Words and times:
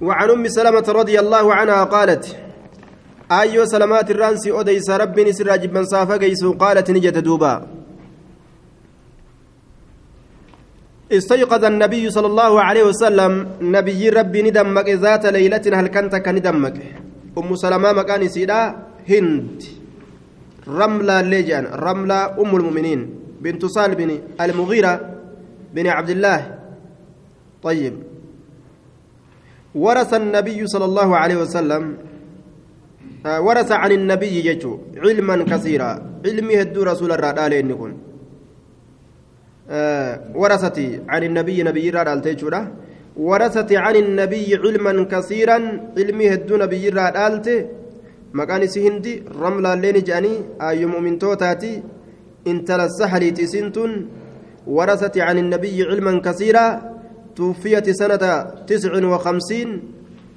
وعن 0.00 0.30
أم 0.30 0.48
سلمة 0.48 0.86
رضي 0.88 1.20
الله 1.20 1.54
عنها 1.54 1.84
قالت 1.84 2.36
أيو 3.30 3.64
سلمات 3.64 4.10
الرانسي 4.10 4.50
أديس 4.60 4.90
ربي 4.90 5.24
نسر 5.24 5.56
جبا 5.56 5.82
صافا 5.84 6.16
قالت 6.62 6.90
نجت 6.90 7.18
دوبا. 7.18 7.54
استيقظ 11.12 11.64
النبي 11.64 12.10
صلى 12.10 12.26
الله 12.26 12.52
عليه 12.62 12.84
وسلم 12.90 13.32
نبي 13.60 14.08
ربي 14.08 14.42
ندمك 14.42 14.88
ذات 14.88 15.26
ليلة 15.26 15.64
هل 15.78 15.86
كنت 15.86 16.16
كندمك؟ 16.16 16.76
أم 17.38 17.56
سلمة 17.56 17.92
مكان 17.92 18.28
سيدا 18.28 18.60
هند. 19.08 19.62
رملة 20.68 21.20
ليجان 21.20 21.64
رملة 21.66 22.20
أم 22.40 22.56
المؤمنين 22.56 23.00
بنت 23.40 23.62
صال 23.66 23.94
بن 23.94 24.10
المغيرة 24.40 24.94
بن 25.74 25.86
عبد 25.86 26.10
الله. 26.10 26.58
طيب. 27.62 28.09
ورث 29.74 30.14
النبي 30.14 30.66
صلى 30.66 30.84
الله 30.84 31.16
عليه 31.16 31.36
وسلم 31.36 31.96
آه 33.26 33.40
ورث 33.40 33.72
عن 33.72 33.92
النبي 33.92 34.46
يجو 34.46 34.78
علما 34.96 35.36
كثيرا. 35.44 35.90
علمي 36.26 36.62
هدو 36.62 36.82
رسول 36.82 37.12
الرادال 37.12 37.52
إنكم 37.54 37.92
آه 39.70 40.20
ورثتي 40.34 41.00
عن 41.08 41.22
النبي 41.22 41.62
نبي 41.62 41.88
الرادال 41.88 42.20
تيجورا. 42.22 42.60
ورثتي 43.16 43.76
عن 43.76 43.96
النبي 43.96 44.56
علما 44.56 45.04
كثيرا. 45.04 45.58
علمي 45.98 46.34
هدو 46.34 46.56
نبي 46.56 46.88
الرادال 46.88 47.66
مكان 48.34 48.66
سهندي 48.66 49.22
رملا 49.42 49.74
لين 49.74 50.02
جاني. 50.02 50.34
أي 50.62 50.86
مؤمن 50.86 51.18
توتاتي. 51.18 51.82
انتل 52.46 52.80
السحري 52.80 53.46
سنتون. 53.46 53.92
ورثت 54.66 55.18
عن 55.18 55.38
النبي 55.38 55.82
علما 55.90 56.20
كثيرا. 56.20 56.66
توفيت 57.40 57.90
سنة 57.90 58.24
تسع 58.68 58.92
وخمسين 59.12 59.68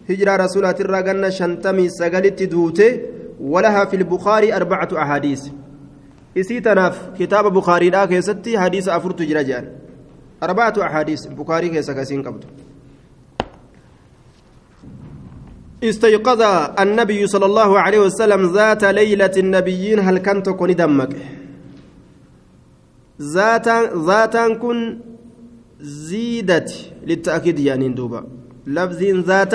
هجرة 0.10 0.36
رسولة 0.36 0.78
الرقنة 0.80 1.30
شنتمي 1.30 1.90
سقلت 1.90 2.44
دوته 2.44 2.92
ولها 3.40 3.86
في 3.86 3.96
البخاري 3.96 4.54
أربعة 4.56 4.90
أحاديث. 5.04 5.42
إسيتناف 6.38 6.96
كتاب 7.20 7.54
بخاري 7.54 7.90
لا 7.90 8.06
كيستي 8.06 8.60
حديث 8.60 8.88
أفرت 8.90 9.22
جرجان. 9.22 9.66
أربعة 10.44 10.74
أحاديث. 10.88 11.28
بخاري 11.28 11.70
كيسا 11.70 11.94
كسين 11.94 12.24
قبض 12.24 12.44
استيقظ 15.84 16.42
النبي 16.80 17.28
صلى 17.28 17.46
الله 17.46 17.80
عليه 17.80 18.00
وسلم 18.00 18.42
ذات 18.56 18.84
ليلة 18.84 19.36
النبيين 19.38 20.00
هل 20.00 20.18
كنت 20.18 20.50
كن 20.50 20.76
دمك؟ 20.76 21.16
ذاتان 23.22 23.84
ذاتان 24.08 24.56
كن 24.56 24.78
زيدت 25.84 26.92
للتأكيد 27.08 27.60
يعني 27.60 27.90
دوبا 27.90 28.24
لفظ 28.68 29.04
ذات 29.04 29.54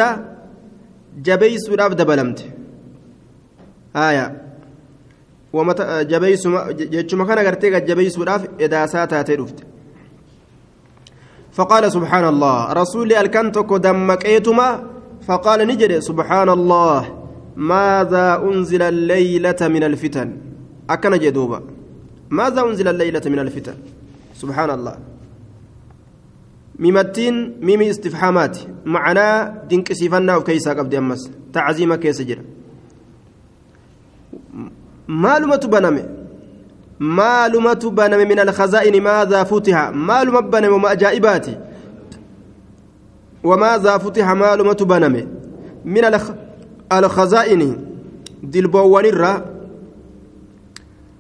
جبيس 1.22 1.70
وداب 1.70 1.92
دبلمت. 1.96 2.46
آية. 3.96 4.26
ومتى 5.52 6.04
جبيس 6.04 6.48
جتشما 6.92 7.24
كان 7.24 7.38
غرتي 7.46 7.80
جبيس 7.80 8.18
وداف 8.18 8.48
إذا 8.60 8.86
ساتات 8.86 9.30
رفت 9.30 9.58
فقال 11.52 11.92
سبحان 11.92 12.24
الله 12.28 12.72
رسولي 12.72 13.20
الكنتك 13.20 13.72
دمكيتما 13.72 14.68
فقال 15.26 15.68
نجري 15.68 16.00
سبحان 16.00 16.48
الله 16.48 17.00
ماذا 17.56 18.42
أنزل 18.44 18.82
الليلة 18.82 19.60
من 19.74 19.82
الفتن؟ 19.84 20.28
أكن 20.90 21.18
جدوبا 21.18 21.62
ماذا 22.30 22.60
أنزل 22.62 22.88
الليلة 22.88 23.22
من 23.26 23.38
الفتن؟ 23.38 23.74
سبحان 24.34 24.70
الله 24.70 24.94
ميمتين 26.78 27.58
ميمي 27.60 27.90
استفحامات 27.90 28.58
معناه 28.84 29.54
دينك 29.68 29.92
سيفنا 29.92 30.36
وكيسا 30.36 30.72
قبل 30.72 30.96
أمس 30.96 31.30
تعزيم 31.52 31.94
كيس 31.94 32.22
جرا 32.22 32.42
معلومة 35.08 35.56
بنمي 35.56 36.04
معلومة 37.00 37.92
بنمي 37.96 38.24
من 38.24 38.38
الخزائن 38.40 39.02
ماذا 39.02 39.44
فتح 39.44 39.90
معلومة 39.90 40.40
بنمي 40.40 40.68
وما 40.68 40.92
أجائباتي 40.92 41.58
وماذا 43.44 43.98
فتح 43.98 44.30
معلومة 44.30 44.80
بنمي 44.90 45.26
من 45.84 46.04
الخزائن 46.92 47.76
دلبوان 48.42 49.04
الرا 49.04 49.44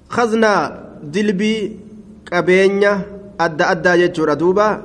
خزنا 0.08 0.88
dilbii 1.02 1.76
qabeenya 2.24 3.00
adda 3.38 3.68
addaa 3.68 3.96
jechuudha 3.96 4.36
duuba. 4.36 4.82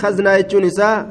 Khaznaa 0.00 0.36
jechuun 0.42 0.64
isaa 0.64 1.06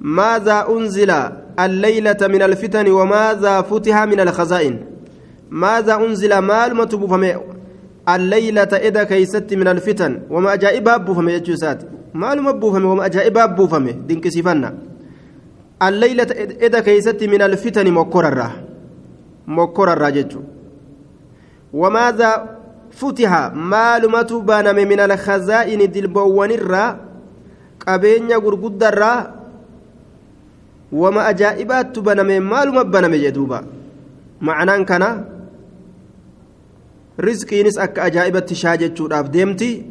ماذا 0.00 0.66
أنزل 0.70 1.10
الليلة 1.58 2.20
من 2.22 2.42
الفتن 2.42 2.90
وماذا 2.90 3.60
فتح 3.62 3.96
من 4.04 4.20
الخزائن؟ 4.20 4.74
ماذا 5.50 5.94
أنزل 5.96 6.38
مال 6.38 6.76
متبوفم 6.76 7.24
الليلة 8.08 8.62
إذا 8.88 9.04
كيست 9.04 9.54
من 9.54 9.68
الفتن 9.68 10.22
وما 10.30 10.54
أجائب 10.54 11.04
بوفم 11.04 11.28
يجوسات 11.28 11.82
مال 12.14 12.42
مبوفم 12.42 12.84
وما 12.84 13.06
أجائب 13.06 13.38
بوفم 13.56 13.86
دينك 14.06 14.28
سيفنا 14.28 14.74
الليلة 15.82 16.30
إذا 16.66 16.80
كيست 16.80 17.24
من 17.24 17.42
الفتن 17.42 17.92
مكررة 17.92 18.48
مكررة 19.46 20.08
جتو 20.08 20.40
وماذا 21.72 22.56
فتح 22.90 23.30
معلومة 23.54 24.30
بانم 24.46 24.88
من 24.88 25.00
الخزائن 25.00 25.90
دلبوان 25.90 26.50
الرا 26.50 27.00
قبين 27.86 28.32
غرغد 28.32 28.82
الرا 28.82 29.14
وما 30.92 31.30
أجائبات 31.30 31.98
بانم 31.98 32.42
معلومة 32.42 32.82
بانم 32.82 33.14
جدوبا. 33.14 33.60
معنى 34.40 34.84
كان 34.84 35.24
رزقينس 37.20 37.78
أك 37.78 37.98
أجائبات 37.98 38.52
dhaaf 38.52 39.28
deemti 39.32 39.84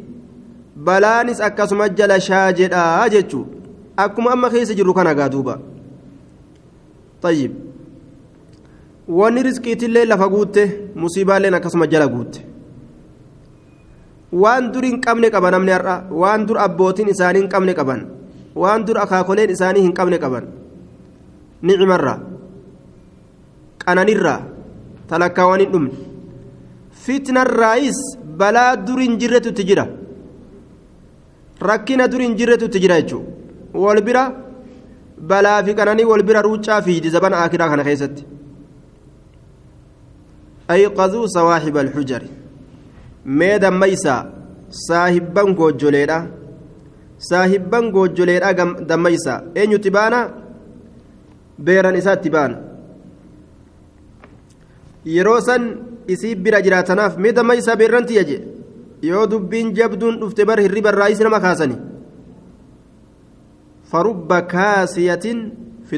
balaanis 0.76 1.40
akkasuma 1.40 1.88
jala 1.88 2.20
shaajedha 2.20 3.08
jechuu 3.10 3.46
akkuma 3.96 4.30
amma 4.32 4.50
keessa 4.50 4.74
jirru 4.74 4.94
kana 4.94 5.14
gaa 5.14 5.28
duuba 5.28 5.58
طيب. 7.22 7.65
Wanni 9.08 9.42
riskiitillee 9.42 10.04
lafa 10.06 10.28
guutte 10.28 10.62
musiibaalleen 10.94 11.54
akkasuma 11.54 11.86
jala 11.86 12.08
guutte. 12.08 12.40
Waan 14.32 14.72
dur 14.72 14.84
hin 14.84 15.00
qabne 15.00 15.30
qaba 15.30 15.50
namni 15.50 15.70
har'a 15.72 16.04
waan 16.10 16.46
dur 16.46 16.58
abbootiin 16.58 17.08
isaanii 17.08 17.40
hin 17.40 17.48
qabne 17.48 17.74
qaban 17.74 18.00
waan 18.54 18.84
dur 18.86 18.98
akaakoleen 18.98 19.50
isaanii 19.50 19.82
hin 19.82 19.92
qabne 19.92 20.18
qaban. 20.18 20.44
Nicimarra 21.62 22.18
qananirra 23.84 24.34
talakkaawwan 25.08 25.60
hin 25.60 25.70
dhumne. 25.72 25.92
Fitnarraayis 27.04 28.00
balaa 28.38 28.76
dur 28.76 29.00
hin 29.00 29.18
jirretu 29.18 29.48
itti 29.54 29.64
jira. 29.64 29.86
Rakkina 31.60 32.08
dur 32.08 32.20
hin 32.20 32.36
jirretu 32.36 32.64
itti 32.66 32.80
jira 32.80 33.00
jechuudha 33.00 33.36
wal 33.84 34.00
bira 34.02 34.22
balaa 35.30 35.62
fi 35.64 35.74
qananii 35.74 36.04
wal 36.04 36.22
bira 36.22 36.42
ruuccaa 36.42 36.82
fiidi 36.82 37.10
zaban 37.10 37.34
akiraa 37.34 37.68
kana 37.68 37.84
keessatti 37.84 38.24
ayqazuu 40.74 41.26
sawaaxiba 41.34 41.80
alxujari 41.84 42.28
mee 43.38 43.58
dammeysaa 43.64 44.20
saahibban 44.86 45.54
goojjoleedha 45.58 46.18
saahibban 47.28 47.90
goojjoleedha 47.94 48.52
dammeysaa 48.90 49.38
eenyutti 49.60 49.90
baana 49.96 50.20
beeran 51.66 51.96
isaatti 52.02 52.30
baana 52.36 52.56
yeroo 55.16 55.40
san 55.48 55.62
isii 56.14 56.34
bira 56.44 56.62
jiraatanaaf 56.66 57.18
mee 57.22 57.32
dammeysaa 57.38 57.76
beerranti 57.82 58.18
yaje 58.20 58.38
yoo 59.10 59.26
dubbiin 59.30 59.74
jabduun 59.78 60.20
dhufte 60.20 60.42
bar 60.48 60.58
hirriba 60.64 60.90
irraa 60.94 61.12
isi 61.14 61.22
nama 61.24 61.40
kaasanii 61.46 61.80
فرب 63.92 64.32
كاسية 64.34 65.26
في 65.90 65.96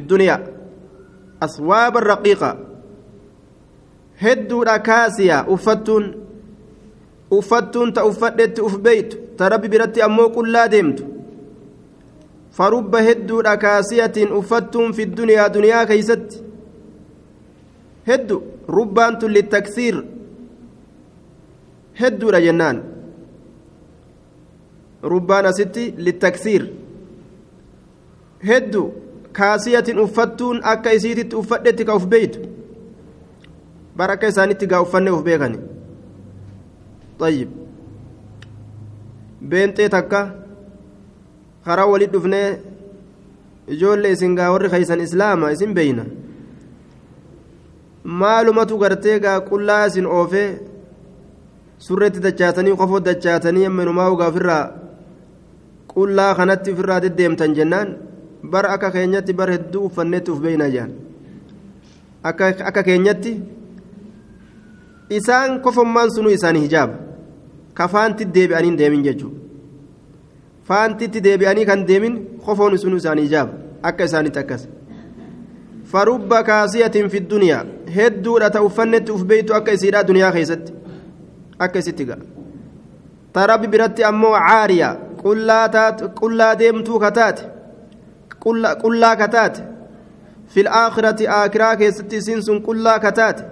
الدنيا 4.22 4.36
أثواب 4.42 4.62
الرقيقة 4.62 4.74
هدو 4.74 4.82
كاسية 4.82 5.54
أفتون 5.54 6.14
أفتون 7.32 7.92
تأفدت 7.92 8.60
أفبيت 8.60 9.38
تربي 9.38 9.68
برتي 9.68 10.04
أمو 10.04 10.28
كلا 10.28 10.66
ديمت 10.66 11.04
فرب 12.52 12.96
هدو 12.96 13.42
كاسية 13.42 14.12
أفتون 14.16 14.92
في 14.92 15.02
الدنيا 15.02 15.46
دنيا 15.46 15.84
كيست 15.84 16.44
هدو 18.08 18.42
ربانت 18.68 19.24
للتكثير 19.24 20.04
هدو 21.96 22.30
جنان 22.30 22.84
ربان 25.04 25.52
ستي 25.52 25.90
للتكثير 25.90 26.72
hedduu 28.46 28.94
kaasiyatiin 29.32 29.98
uffattuun 29.98 30.60
akka 30.62 30.90
isiititti 30.90 31.36
uffadhetti 31.36 31.84
ka 31.84 31.94
uf 31.94 32.06
beeytu 32.06 32.38
bara 33.98 34.12
akka 34.14 34.28
isaanitti 34.32 34.66
gaa 34.72 34.80
uffannee 34.86 35.12
uf 35.16 35.22
beekan 35.28 35.54
ayyib 37.28 37.50
beentee 39.50 39.88
takka 39.94 40.20
karaa 41.64 41.86
walit 41.92 42.12
dhufnee 42.12 42.46
ijoollee 43.76 44.12
isin 44.16 44.34
gaa 44.38 44.50
warri 44.52 44.68
kaysan 44.74 45.00
islaama 45.06 45.50
isin 45.56 45.74
beeyna? 45.74 46.04
Maalumatu 48.20 48.78
gartee 48.78 49.18
gaa 49.20 49.40
qullaa 49.50 49.86
isin 49.86 50.06
oofee 50.06 50.48
surretti 51.86 52.20
dachaatanii 52.26 52.76
qofoo 52.80 53.00
dachaatanii 53.08 53.66
amma 53.66 53.82
inumaa 53.82 54.10
ugaa 54.14 54.28
ofirraa 54.32 54.62
qullaa 55.94 56.34
kanatti 56.38 56.72
ofirraa 56.72 57.02
deddeemtan 57.04 57.54
jennaan 57.58 57.88
bara 58.54 58.72
akka 58.76 58.90
keenyatti 58.96 59.32
bara 59.40 59.52
hedduu 59.58 59.84
uffannetti 59.90 60.30
uf 60.30 60.40
beeynaa 60.46 60.68
jedhan 60.74 60.92
akka 62.70 62.82
keenyatti 62.88 63.32
isaan 65.10 65.60
kofommaan 65.60 66.10
sunuu 66.10 66.30
isaanii 66.30 66.60
hijaaba 66.60 66.94
ka 67.74 67.88
faanti 67.88 68.24
deebi'anii 68.34 68.76
deemin 68.78 69.04
jechuudha 69.04 69.38
faantitti 70.68 71.24
deebi'anii 71.24 71.66
kan 71.66 71.86
deemin 71.88 72.18
kofoon 72.46 72.78
sunuu 72.78 72.96
isaanii 73.02 73.22
hijaaba 73.28 73.52
akka 73.90 74.04
isaanitti 74.10 74.38
akkas 74.38 74.68
farubba 75.92 76.42
kaasiyatiin 76.48 77.08
fi 77.14 77.20
duniyaa 77.30 77.64
hedduudha 77.96 78.50
ta 78.56 78.62
uffannetti 78.62 79.12
uf 79.12 79.24
beeytu 79.32 79.54
akka 79.58 79.72
isiidhaa 79.78 80.06
duniyaa 80.08 80.32
keessatti 80.32 80.72
akka 81.66 81.78
isitti 81.84 82.04
ga'a 82.10 82.18
tarabbi 83.32 83.68
biratti 83.74 84.04
ammoo 84.10 84.32
caariyaa 84.48 84.94
qullaa 86.20 86.54
deemtuu 86.58 86.98
kataate 87.04 87.42
qullaa 88.82 89.16
kataate 89.22 89.62
fil 90.54 90.68
aakhirati 90.80 91.28
aakiraa 91.38 91.76
keessatti 91.76 92.16
isiin 92.16 92.42
sun 92.42 92.62
qullaa 92.68 92.98
kataate 93.06 93.42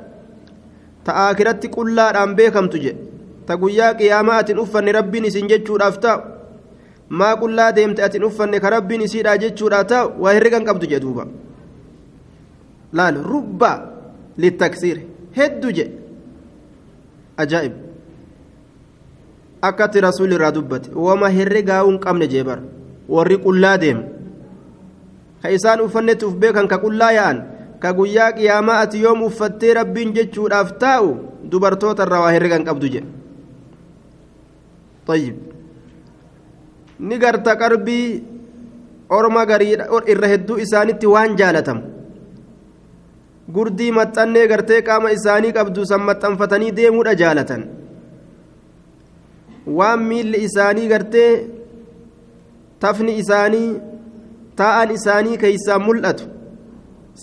ta 1.06 1.14
aakiratti 1.24 1.68
qullaadhaan 1.76 2.34
beekamtu 2.38 2.78
jedhe. 2.84 3.00
Ta 3.46 3.56
guyyaa 3.56 3.94
qiyaamaa 3.98 4.38
atin 4.42 4.58
uffanne 4.58 4.92
rabbiin 4.98 5.24
isin 5.30 5.48
jechuudhaaf 5.50 5.98
ta'u 6.04 6.20
maa 7.18 7.34
qullaa 7.42 7.72
deemte 7.76 8.02
atin 8.06 8.24
uffanne 8.28 8.60
ka 8.60 8.70
rabbiin 8.74 9.02
isiidhaa 9.06 9.36
jechuudhaaf 9.42 9.86
ta'u 9.92 10.08
waa 10.22 10.32
herregan 10.36 10.64
qabdu 10.68 10.86
jedhuuba 10.92 11.26
laal 12.92 13.16
rubba 13.30 13.70
littaksiir 14.36 14.98
hedduu 15.36 15.70
jedhe. 15.78 15.92
Ajaa'ib. 17.36 17.72
Akkatti 19.68 20.00
rasuulli 20.00 20.34
irraa 20.34 20.52
dubbate 20.56 20.90
wama 21.06 21.28
herregaa 21.38 21.82
hin 21.86 21.98
qabne 22.04 22.26
jeebar 22.34 22.58
warri 23.08 23.36
qullaa 23.46 23.76
deemu. 23.78 24.02
Ka 25.42 25.50
isaan 25.50 25.80
uffannetti 25.86 26.24
uf 26.26 26.34
beekan 26.34 26.68
ka 26.68 26.78
qullaa 26.84 27.12
yaa'an 27.12 27.38
ka 27.82 27.92
guyyaa 27.98 28.32
qiyaamaa 28.36 28.78
ati 28.84 29.02
yoom 29.04 29.22
uffattee 29.28 29.74
rabbiin 29.78 30.14
jechuudhaaf 30.16 30.70
taa'u 30.82 31.08
dubartoota 31.50 32.02
irraa 32.06 32.20
waa 32.24 32.32
herregan 32.36 32.64
qabdu 32.68 32.86
jedhe. 32.94 33.08
Ayyib 35.14 35.36
ni 37.08 37.18
garta 37.18 37.52
qarbii 37.62 38.22
orma 39.18 39.42
gariidha 39.50 39.84
irra 40.12 40.28
hedduu 40.32 40.58
isaanitti 40.64 41.06
waan 41.14 41.36
jaalatamu. 41.40 41.82
Gurdii 43.54 43.92
maxxannee 43.98 44.46
gartee 44.52 44.80
qaama 44.88 45.10
isaanii 45.16 45.52
qabdu 45.58 45.84
san 45.90 46.02
maxxanfatanii 46.08 46.72
deemuudha 46.78 47.14
jaalatan. 47.20 47.62
Waan 49.78 50.00
miilli 50.08 50.38
isaanii 50.48 50.88
gartee 50.88 51.30
tafni 52.80 53.12
isaanii 53.22 53.68
taa'an 54.56 54.90
isaanii 54.98 55.36
keeysaa 55.44 55.78
mul'atu. 55.78 56.24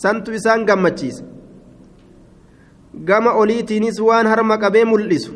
Santu 0.01 0.31
isaan 0.33 0.65
gammachiisa. 0.65 1.23
Gama 3.05 3.31
oliitiinis 3.41 3.99
waan 4.07 4.27
harma 4.27 4.57
qabee 4.57 4.85
mul'isu 4.85 5.31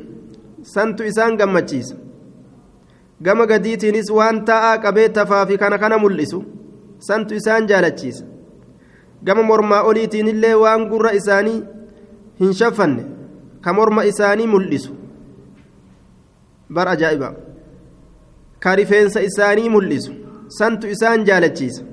santu 0.73 1.03
isaan 1.03 1.37
gammachiisa. 1.37 1.95
Gama 3.23 3.45
gadiitiinis 3.51 4.09
waan 4.17 4.45
taa'aa 4.45 4.77
qabee 4.83 5.09
tafaa 5.09 5.45
fi 5.45 5.57
kana 5.57 5.77
kana 5.77 5.97
mul'isu 5.97 6.43
santu 7.07 7.35
isaan 7.35 7.67
jaalachiisa. 7.67 8.25
Gama 9.25 9.43
mormaa 9.43 9.81
oliitiin 9.89 10.27
illee 10.27 10.53
waan 10.63 10.85
gurra 10.89 11.11
isaanii 11.19 11.63
hin 12.39 12.53
shaffanne 12.53 13.03
ka 13.61 13.73
morma 13.73 14.03
isaanii 14.05 14.47
mul'isu. 14.47 14.91
Bar 16.73 16.87
ajaa'iba. 16.87 17.29
Ka 18.59 18.75
rifeensa 18.75 19.21
isaanii 19.21 19.69
mul'isu 19.69 20.11
santu 20.59 20.87
isaan 20.87 21.25
jaalachiisa 21.25 21.83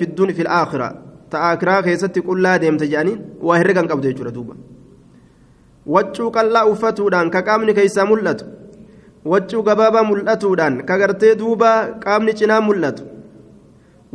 fiddun 0.00 0.34
fi 0.34 0.42
laakhira 0.48 0.88
ta 1.30 1.38
aakiraa 1.48 1.82
keessatti 1.82 2.20
qullaa 2.28 2.58
deemte 2.58 2.86
jedhaniin 2.92 3.20
waa 3.42 3.58
herregan 3.58 3.88
qabdu 3.88 4.08
jechuudha 4.08 4.34
duuba 4.36 4.54
waccuu 5.94 6.30
qal'aa 6.36 6.66
uffatuudhaan 6.72 7.30
ka 7.30 7.42
qaamni 7.48 7.74
keessaa 7.78 8.06
mul'atu 8.12 8.44
waccuu 9.32 9.62
gabaabaa 9.68 10.04
mul'atuudhaan 10.12 10.80
ka 10.88 10.98
gartee 11.02 11.34
duuba 11.42 11.70
qaamni 12.04 12.34
cinaa 12.40 12.60
mul'atu 12.68 13.02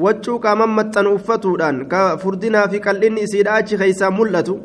waccuu 0.06 0.40
qaaman 0.40 0.76
maxxanu 0.80 1.14
uffatuudhaan 1.20 1.86
ka 1.94 2.02
furdinaa 2.24 2.68
fi 2.74 2.80
qal'inni 2.88 3.22
isiidha 3.28 3.54
achi 3.60 3.78
keessaa 3.84 4.12
mul'atu 4.20 4.60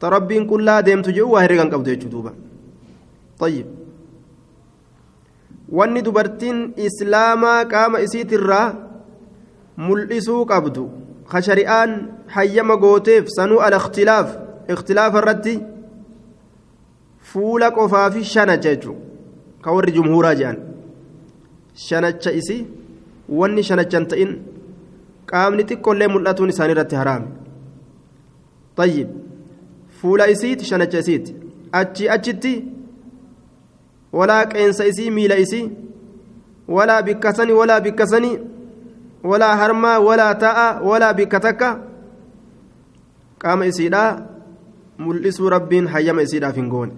ta 0.00 0.10
rabbiin 0.16 0.46
qullaa 0.52 0.82
deemtu 0.88 1.16
jedhu 1.18 1.32
waa 1.34 1.42
herregan 1.46 1.70
qabdu 1.74 1.90
jechuu 1.94 2.12
duuba 2.14 2.32
طيب 3.40 3.66
wanni 5.78 6.02
dubartiin 6.06 6.58
islaamaa 6.86 7.64
qaama 7.72 8.00
isiitirraa 8.06 8.68
mul'isuu 9.88 10.42
qabdu 10.52 10.84
ka 11.30 11.42
shari'aan 11.48 11.92
hayyama 12.36 12.76
gooteef 12.84 13.28
sanuu 13.36 13.60
al 13.66 13.76
ikhtilaaf 13.80 14.28
ikhtilaafa 14.74 15.18
irratti 15.22 15.54
fuula 17.32 17.70
qofaa 17.78 18.10
fi 18.14 18.24
shanacha 18.34 18.74
jechuudha 18.74 19.00
ka 19.64 19.72
warri 19.76 19.92
jumhuuraa 19.98 20.34
jedhan 20.40 20.58
shanacha 21.86 22.32
isii 22.40 22.62
wanni 23.40 23.62
shanachan 23.70 24.06
ta'in 24.12 24.32
qaamni 25.32 25.62
xiqqollee 25.70 26.08
mul'atuun 26.14 26.52
isaanii 26.54 26.74
irratti 26.76 27.00
haraami 27.00 27.28
tayyib 28.80 29.08
fuula 30.00 30.28
isiiti 30.34 30.64
shanacha 30.70 30.98
isiiti 31.04 31.36
achi 31.80 32.08
achitti 32.16 32.52
miila 35.10 35.36
isii 35.36 35.70
walaa 36.68 37.02
bikkasanii 37.02 37.52
walaa 37.52 37.80
bikkasanii 37.80 38.38
walaa 39.22 39.56
harmaa 39.56 39.98
walaa 39.98 40.34
ta'a 40.34 40.80
walaa 40.80 41.12
bikka 41.12 41.40
takka 41.40 41.80
qaama 43.38 43.66
isiidhaa 43.66 44.22
mul'isuu 44.98 45.50
rabbiin 45.50 45.86
hayyama 45.86 46.22
isiidhaaf 46.22 46.56
hin 46.56 46.68
goone 46.68 46.92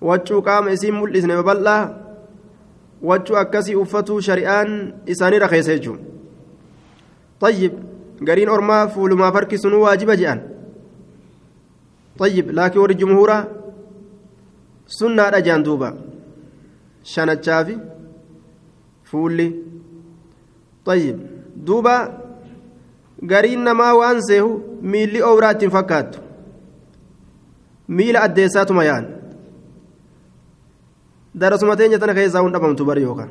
waccuu 0.00 0.42
qaama 0.42 0.70
isiin 0.70 0.94
mul'isne 0.94 1.36
babal'aa 1.36 1.90
waccuu 3.02 3.36
akkasii 3.36 3.74
uffatuu 3.74 4.20
shari'aan 4.20 4.92
isaanii 5.06 5.38
rakeessa 5.38 5.76
jechuun 5.76 6.00
طيب 7.42 7.72
قرين 8.28 8.48
أرما 8.48 8.86
فولما 8.86 9.30
فركي 9.30 9.56
سنو 9.56 9.84
واجبة 9.84 10.14
جان 10.14 10.48
طيب 12.18 12.50
لكن 12.50 12.78
ور 12.78 12.92
الجمهورة 14.91 14.91
سنة 14.91 15.29
رجان 15.29 15.63
دوبا 15.63 15.89
شنة 17.03 17.41
شافي 17.41 17.77
فولي 19.03 19.55
طيب 20.85 21.17
دوبا 21.55 21.97
قرين 23.31 23.63
نما 23.63 23.91
وانسيه 23.91 24.59
ميلي 24.81 25.23
أورات 25.23 25.65
فكات 25.65 26.15
ميل 27.89 28.17
أديسات 28.17 28.71
ميان 28.71 29.17
darasuma 31.37 31.75
teenya 31.77 31.99
tana 31.99 32.13
keessaa 32.13 32.41
hun 32.41 32.51
dhabamtu 32.51 32.85
bari 32.85 33.01
yookaan 33.01 33.29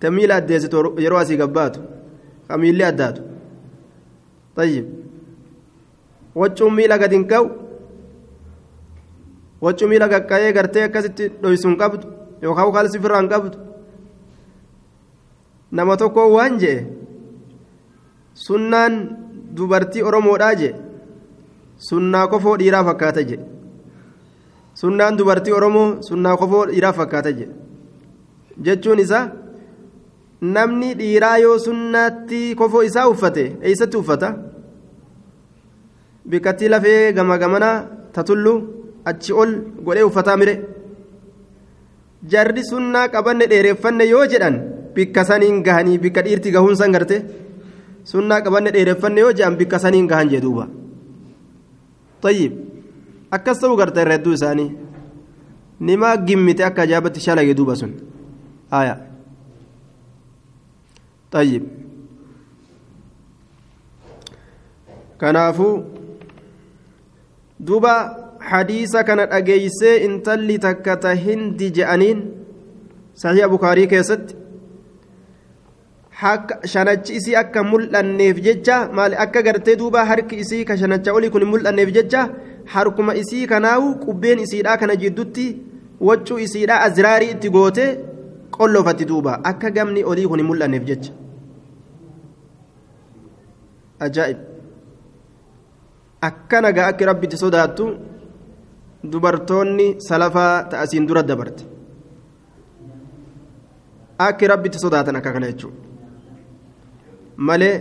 ta 0.00 0.10
miila 0.10 0.36
addeessitu 0.40 0.94
yeroo 0.98 1.18
asii 1.18 1.36
gabbaatu 1.36 1.80
ka 2.48 2.58
miilli 2.58 2.84
addaatu 2.84 3.22
tayyib 4.56 4.86
waccuun 6.34 6.74
miila 6.74 6.98
gadi 6.98 7.16
hin 7.16 7.26
ka'u 7.32 7.46
waccuu 9.65 9.87
miila 9.91 10.07
qaqqa'ee 10.13 10.51
gartee 10.57 10.83
akkasitti 10.87 11.25
dhoysu 11.41 11.67
hin 11.69 11.77
qabdu 11.83 12.05
yookaan 12.45 12.67
ukaalsi 12.71 12.99
firraa 13.03 13.21
hin 13.21 13.29
qabdu 13.33 13.57
nama 15.79 15.97
tokko 16.01 16.21
waan 16.35 16.57
je'e 16.63 16.77
sunnaan 18.47 18.93
dubartii 19.57 20.03
oromoodhaa 20.09 20.53
je'e 20.61 20.73
sunnaa 21.89 22.27
kofoo 22.33 22.55
dhiiraa 22.61 22.83
fakkaata 22.89 23.21
je'e. 23.29 23.39
sunnaan 24.81 25.17
dubartii 25.19 25.53
oromoo 25.59 25.87
sunnaa 26.07 26.35
kofoo 26.41 26.65
dhiiraa 26.69 26.93
fakkaata 26.99 27.31
jedhe 27.39 27.55
jechuun 28.65 28.99
isaa 29.05 29.23
namni 30.55 30.89
dhiiraa 30.99 31.37
yoo 31.43 31.57
sunnaatti 31.65 32.39
kofoo 32.59 32.81
isaa 32.89 33.07
uffate 33.13 33.43
eessatti 33.69 33.97
uffata 34.01 34.29
bikkattii 36.29 36.69
lafee 36.73 37.13
gama 37.17 37.37
gamanaa 37.43 37.75
tatullu 38.15 38.53
achi 39.09 39.33
ol 39.33 39.51
godhee 39.85 40.05
uffataa 40.09 40.37
mire 40.41 40.53
jarri 42.31 42.63
sunnaa 42.71 43.07
qabanne 43.13 43.45
dheereffanne 43.51 44.05
yoo 44.13 44.25
jedhan 44.33 44.55
bikka 44.95 45.25
saniin 45.29 45.63
gahanii 45.67 45.97
bikka 46.03 46.21
dhiirti 46.25 46.51
gahuun 46.55 46.75
san 46.81 46.91
garte 46.95 47.17
sunnaa 48.11 48.41
qabanne 48.45 48.71
dheereffanne 48.75 49.19
yoo 49.25 49.33
jedhan 49.37 49.57
bikka 49.61 49.79
saniin 49.83 50.07
gahan 50.11 50.29
jedhuuba 50.33 50.67
tayyib 52.21 52.53
akkas 53.37 53.59
ta'uu 53.61 53.77
garta 53.81 54.01
irra 54.03 54.17
hedduu 54.17 54.33
isaanii 54.39 54.69
nimaa 55.89 56.15
gimmite 56.27 56.63
akka 56.69 56.81
ajaa'ibatti 56.87 57.19
shalage 57.27 57.53
duuba 57.61 57.75
sun 57.75 57.93
aya 58.81 58.95
طيب 61.31 61.63
kanaafuu 65.17 65.83
duuba 67.59 67.93
hadiisa 68.49 69.03
kana 69.03 69.25
dhageeysee 69.31 69.95
intalli 70.05 70.59
takka 70.59 70.97
ta 70.97 71.15
hindi 71.23 71.71
je'aniin 71.77 72.19
sahiha 73.23 73.49
bukaarii 73.53 73.87
keessatti 73.93 74.35
shanachi 76.73 77.15
isii 77.19 77.35
akka 77.43 77.63
mul'anneef 77.63 78.41
jecha 78.47 78.77
maal 78.99 79.13
akka 79.25 79.41
gartee 79.47 79.75
duuba 79.81 80.05
harki 80.05 80.35
isii 80.43 80.65
ka 80.65 80.77
shanacha 80.77 81.13
olii 81.13 81.29
kun 81.35 81.45
mul'anneef 81.53 81.93
jecha 81.97 82.21
harkuma 82.73 83.15
isii 83.21 83.47
kanaawu 83.53 83.95
qubbeen 84.05 84.39
isiidhaa 84.45 84.77
kana 84.77 84.95
jiddutti 85.03 85.47
waccuu 86.09 86.39
isiidhaa 86.45 86.81
aziraarii 86.87 87.31
itti 87.35 87.49
goote 87.55 87.85
qolloofatti 88.57 89.05
duuba 89.11 89.39
akka 89.51 89.71
gamni 89.77 90.03
olii 90.03 90.27
kun 90.31 90.43
mul'anneef 90.49 90.83
jecha. 90.91 91.11
Ajaa'ib. 94.05 94.37
Akkana 96.29 96.71
gaa 96.71 96.87
akki 96.91 97.05
rabbitti 97.09 97.37
sodaattu 97.37 97.85
dubartoonni 99.03 99.95
salafaa 100.07 100.63
ta'asiin 100.71 101.07
dura 101.07 101.23
dabarte. 101.23 101.63
Akki 104.19 104.47
rabbitti 104.47 104.79
sodaatan 104.79 105.15
akka 105.15 105.33
kana 105.33 105.47
jechuudha. 105.51 105.77
Malee 107.37 107.75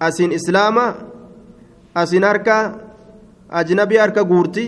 asiin 0.00 0.32
islaama 0.32 0.84
asiin 1.94 2.24
harka 2.24 2.56
ajnabii 3.48 3.98
harka 3.98 4.24
guurti 4.24 4.64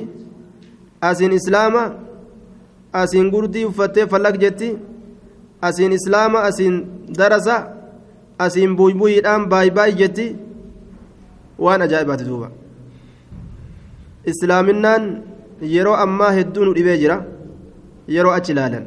asiin 1.00 1.32
islaama 1.32 1.82
asiin 2.92 3.30
gurdii 3.30 3.64
uffattee 3.64 4.06
fallaq 4.06 4.36
jetti 4.40 4.78
asiin 5.62 5.92
islaama 5.92 6.38
asiin 6.48 6.76
darasa 7.18 7.56
asiin 8.38 8.76
buybuyiidhaan 8.76 9.46
baay'ee 9.48 9.92
jetti 10.00 10.26
waan 11.58 11.82
ajaa'ibaati 11.82 12.24
duuba. 12.26 12.50
Islaaminaan 14.26 15.04
yeroo 15.62 15.94
ammaa 16.04 16.32
hedduu 16.38 16.64
nu 16.64 16.74
dhibee 16.74 16.98
jira 16.98 17.16
yeroo 18.08 18.32
achi 18.32 18.52
ilaalan. 18.52 18.86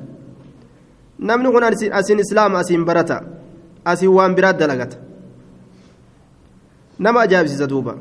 Namni 1.20 1.50
kun 1.52 1.64
asiin 1.64 2.20
islaama 2.20 2.60
asiin 2.60 2.86
barata 2.86 3.22
asiin 3.86 4.12
waan 4.12 4.36
biraa 4.36 4.54
dalagata. 4.54 4.98
Nama 7.00 7.22
ajaa'ibsiisa 7.22 7.68
duuba. 7.70 7.96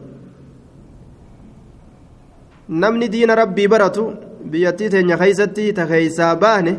Namni 2.68 3.08
diina 3.12 3.34
rabbii 3.34 3.68
baratu 3.68 4.12
biyyattii 4.50 4.90
teenya 4.90 5.16
keeysatti 5.18 5.72
ta 5.72 5.86
keeysaa 5.86 6.34
baane 6.36 6.74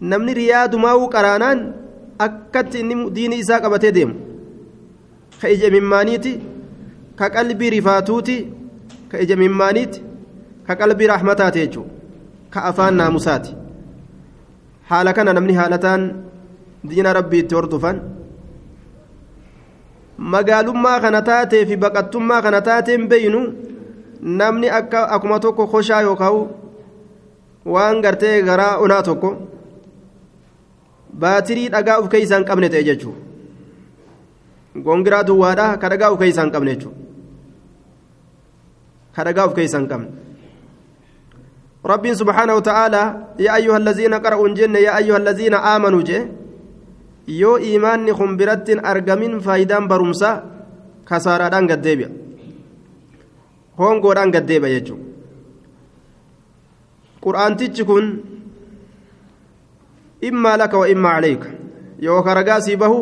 namni 0.00 0.34
riyaadumaa'uu 0.34 1.08
qaraanaan 1.08 1.60
akkatti 2.18 2.80
inni 2.80 3.10
diini 3.14 3.38
isaa 3.38 3.60
qabatee 3.60 3.92
deemu. 3.94 4.14
Ka 5.40 5.48
ija 5.48 5.70
mimmaaniiti 5.70 6.32
ka 7.16 7.30
qalbii 7.30 7.70
rifaatuuti 7.70 8.36
ka 9.10 9.18
ija 9.18 9.36
mimmaaniiti 9.36 10.11
ka 10.66 10.72
qalbii 10.80 11.08
raaxmataati 11.12 11.58
jechuudha 11.64 11.90
ka 12.52 12.60
afaan 12.70 12.94
naamusaati. 13.00 13.50
Haala 14.90 15.12
kana 15.16 15.32
namni 15.32 15.54
haalataan 15.60 16.02
diina 16.88 17.12
rabbii 17.18 17.40
itti 17.44 17.54
hordofan 17.54 17.96
magaalummaa 20.32 21.00
kana 21.04 21.20
taatee 21.28 21.66
fi 21.66 21.76
baqattummaa 21.84 22.42
kana 22.42 22.60
taateen 22.68 23.08
beeynu 23.08 23.40
namni 24.40 24.68
akka 24.78 25.00
akkuma 25.16 25.38
tokko 25.44 25.66
koshaa 25.66 26.02
yookaan 26.02 26.48
waan 27.74 28.00
gartee 28.04 28.42
garaa 28.48 28.76
onaa 28.84 29.02
tokko 29.08 29.30
baatirii 31.24 31.68
dhagaa 31.74 31.96
of 32.02 32.08
keessaa 32.12 32.38
hin 32.38 32.46
qabne 32.50 32.68
ta'e 32.74 32.84
jechuudha. 32.88 33.20
Gongiraa 34.84 35.22
duwwaadhaa 35.28 35.76
ka 35.80 35.88
dhagaa 35.92 36.10
of 36.12 36.18
keessaa 36.18 36.44
hin 36.44 36.52
qabne 36.54 36.70
jechuudha. 36.74 36.98
Ka 39.16 39.24
dhagaa 39.24 39.44
of 39.48 39.54
keessaa 39.58 39.80
hin 39.80 39.88
qabne. 39.88 40.08
ربي 41.86 42.14
سبحانه 42.14 42.54
وتعالى 42.54 43.02
يا 43.38 43.56
أيها 43.56 43.76
الذين 43.76 44.14
قرأوا 44.14 44.48
الجنة 44.48 44.78
يا 44.78 44.92
أيها 45.02 45.16
الذين 45.16 45.54
آمنوا 45.54 46.02
جه 46.02 46.22
yoo 47.28 47.58
iimaanni 47.58 48.12
kun 48.14 48.36
birattiin 48.36 48.84
argamin 48.84 49.38
faayidaan 49.40 49.88
barumsaa 49.88 50.42
kasaaraadhaan 51.04 51.66
gaddeebi'a 51.70 52.08
hongoodhaan 53.78 54.32
gaddeebi'a 54.34 54.70
jechuudha 54.74 55.06
qur'aantichi 57.24 57.84
kun 57.90 58.06
immaa 60.30 60.56
laka 60.58 60.78
wa 60.82 60.88
immaa 60.94 61.14
caleeka 61.14 61.48
yookaan 62.02 62.36
ragaa 62.36 62.60
sii 62.66 62.76
bahu 62.76 62.98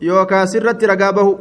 yookaan 0.00 0.48
sirratti 0.48 0.86
ragaa 0.92 1.12
bahu 1.12 1.32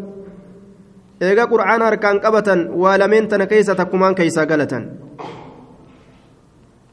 eega 1.22 1.48
qur'aana 1.48 1.86
harkaan 1.86 2.20
qabatan 2.20 2.68
waa 2.76 2.98
lameen 3.00 3.28
tana 3.28 3.48
keessa 3.48 3.76
takkumaan 3.76 4.16
keessaa 4.20 4.46
galatan 4.52 5.01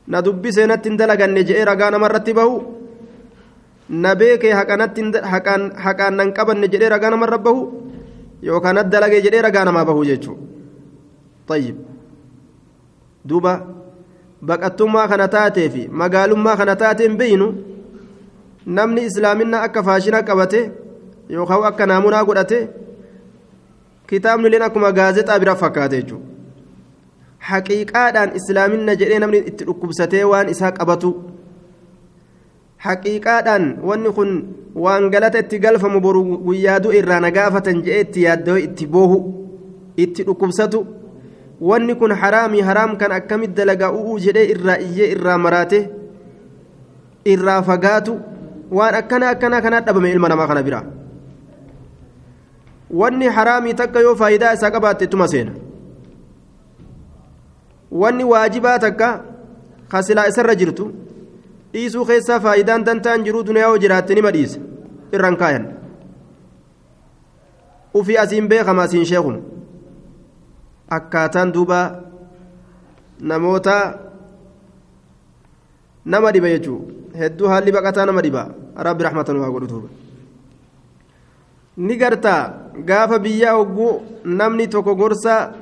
na 0.09 0.23
dubbisee 0.23 0.67
natti 0.67 0.88
hin 0.88 0.99
dalaganne 0.99 1.45
je'ee 1.49 1.65
ragaa 1.71 1.91
namarratti 1.95 2.35
bahu. 2.41 2.79
na 3.88 4.15
beekee 4.15 4.53
haqaan 4.53 6.17
nan 6.17 6.33
qabanne 6.33 6.69
jedhee 6.69 6.88
ragaa 6.93 7.11
namarra 7.11 7.38
bahu 7.38 7.62
yookaan 8.43 8.79
addalagee 8.79 9.23
jedhee 9.23 9.43
ragaa 9.43 9.65
namaa 9.65 9.85
bahu 9.85 10.05
jechuudha 10.05 11.73
duuba 13.29 13.53
baqattummaa 14.50 15.09
kana 15.09 15.29
taatee 15.29 15.69
fi 15.71 15.88
magaalummaa 16.03 16.57
kana 16.57 16.77
taateen 16.77 17.17
beeynu 17.17 17.49
namni 18.67 19.09
islaaminaa 19.09 19.62
akka 19.69 19.83
faashina 19.83 20.23
qabate 20.23 20.61
yookaan 21.37 21.65
akka 21.73 21.87
naamunaa 21.87 22.25
godhate 22.25 22.59
kitaabni 24.07 24.50
leen 24.50 24.62
akkuma 24.69 24.93
gaazexaa 24.93 25.38
bira 25.38 25.57
fakkaate 25.62 26.03
jechuudha 26.03 26.27
haqiiqaadhaan 27.50 28.31
islaaminna 28.38 28.93
jedhee 29.00 29.19
namni 29.23 29.38
itti 29.50 29.64
dhukkubsatee 29.69 30.25
waan 30.33 30.49
isaa 30.55 30.73
qabatu. 30.78 31.11
haqiiqaadhaan 32.87 33.64
wanni 33.88 34.11
kun 34.17 34.31
waan 34.85 35.11
galata 35.12 35.38
itti 35.45 35.59
galfamu 35.64 36.00
boru 36.00 36.21
guyyaaduu 36.47 36.93
irraa 36.99 37.21
na 37.25 37.31
gaafatan 37.37 37.83
jedhee 37.87 38.00
itti 38.07 38.21
yaaddoo 38.26 38.57
itti 38.67 38.87
boohu 38.87 39.19
itti 40.05 40.23
dhukkubsatu 40.28 40.81
wanni 41.71 41.95
kun 42.00 42.12
haraamii 42.21 42.62
haraam 42.69 42.93
kan 43.00 43.12
akkamitti 43.19 43.57
dalagaa 43.61 43.90
u'uu 44.00 44.19
jedhee 44.26 44.47
irraa 44.55 44.76
iyyee 44.87 45.09
irraa 45.14 45.38
maraate 45.47 45.81
irraa 47.35 47.62
fagaatu 47.71 48.14
waan 48.78 48.95
akkana 49.00 49.26
akkana 49.35 49.61
kanaa 49.64 49.81
dhabame 49.88 50.11
ilma 50.14 50.28
namaa 50.35 50.47
kana 50.52 50.62
biraa 50.69 50.85
wanni 53.00 53.26
haraamii 53.38 53.75
takka 53.81 54.00
yoo 54.07 54.14
faayidaa 54.23 54.52
isaa 54.59 54.71
qabaatte 54.76 55.05
ittuma 55.11 55.26
seena 55.35 55.52
wanni 57.90 58.25
waajibaa 58.25 58.78
takka 58.78 59.25
kasilaa 59.88 60.26
isarra 60.28 60.54
jirtu 60.54 60.87
dhiisuu 61.73 62.04
keessaa 62.07 62.40
faayidaan 62.40 62.85
dantaan 62.85 63.25
jiruu 63.25 63.42
duniyaa 63.47 63.68
yoo 63.68 63.78
jiraatte 63.85 64.14
nima 64.14 64.30
dhiisa 64.33 64.61
irraan 65.12 65.37
kaayan. 65.37 65.64
Ufii 67.95 68.16
asiin 68.23 68.49
beekama 68.49 68.83
asiin 68.83 69.04
sheekuma 69.07 69.38
akkaataan 70.97 71.52
duuba 71.52 71.78
namoota 73.21 73.76
nama 76.04 76.33
dhiba 76.33 76.49
jechuu. 76.49 76.80
Hedduu 77.18 77.49
haalli 77.49 77.73
baqataa 77.73 78.07
nama 78.07 78.23
dhiba. 78.23 78.42
Rabbi 78.76 79.04
raxmatan 79.04 79.37
waa 79.40 79.50
godhu 79.50 79.66
duuba 79.68 79.88
ni 81.76 81.97
gartaa. 81.97 82.52
Gaafa 82.85 83.18
biyyaa 83.18 83.52
hogguu 83.57 84.02
namni 84.25 84.68
tokko 84.68 84.95
gorsa 84.95 85.52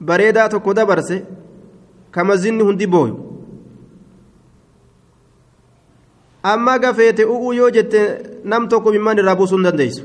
bareedaa 0.00 0.48
tokko 0.48 0.74
dabarse 0.74 1.24
kama 2.10 2.36
zinni 2.36 2.62
hundi 2.62 2.86
booyu. 2.86 3.16
Amma 6.42 6.78
gafeete 6.78 7.24
u'uu 7.24 7.52
yoo 7.52 7.70
jette 7.70 8.00
nam 8.44 8.68
tokko 8.68 8.92
mimmaan 8.92 9.18
irraa 9.18 9.36
buusuu 9.36 9.56
hin 9.56 9.64
dandeessu. 9.64 10.04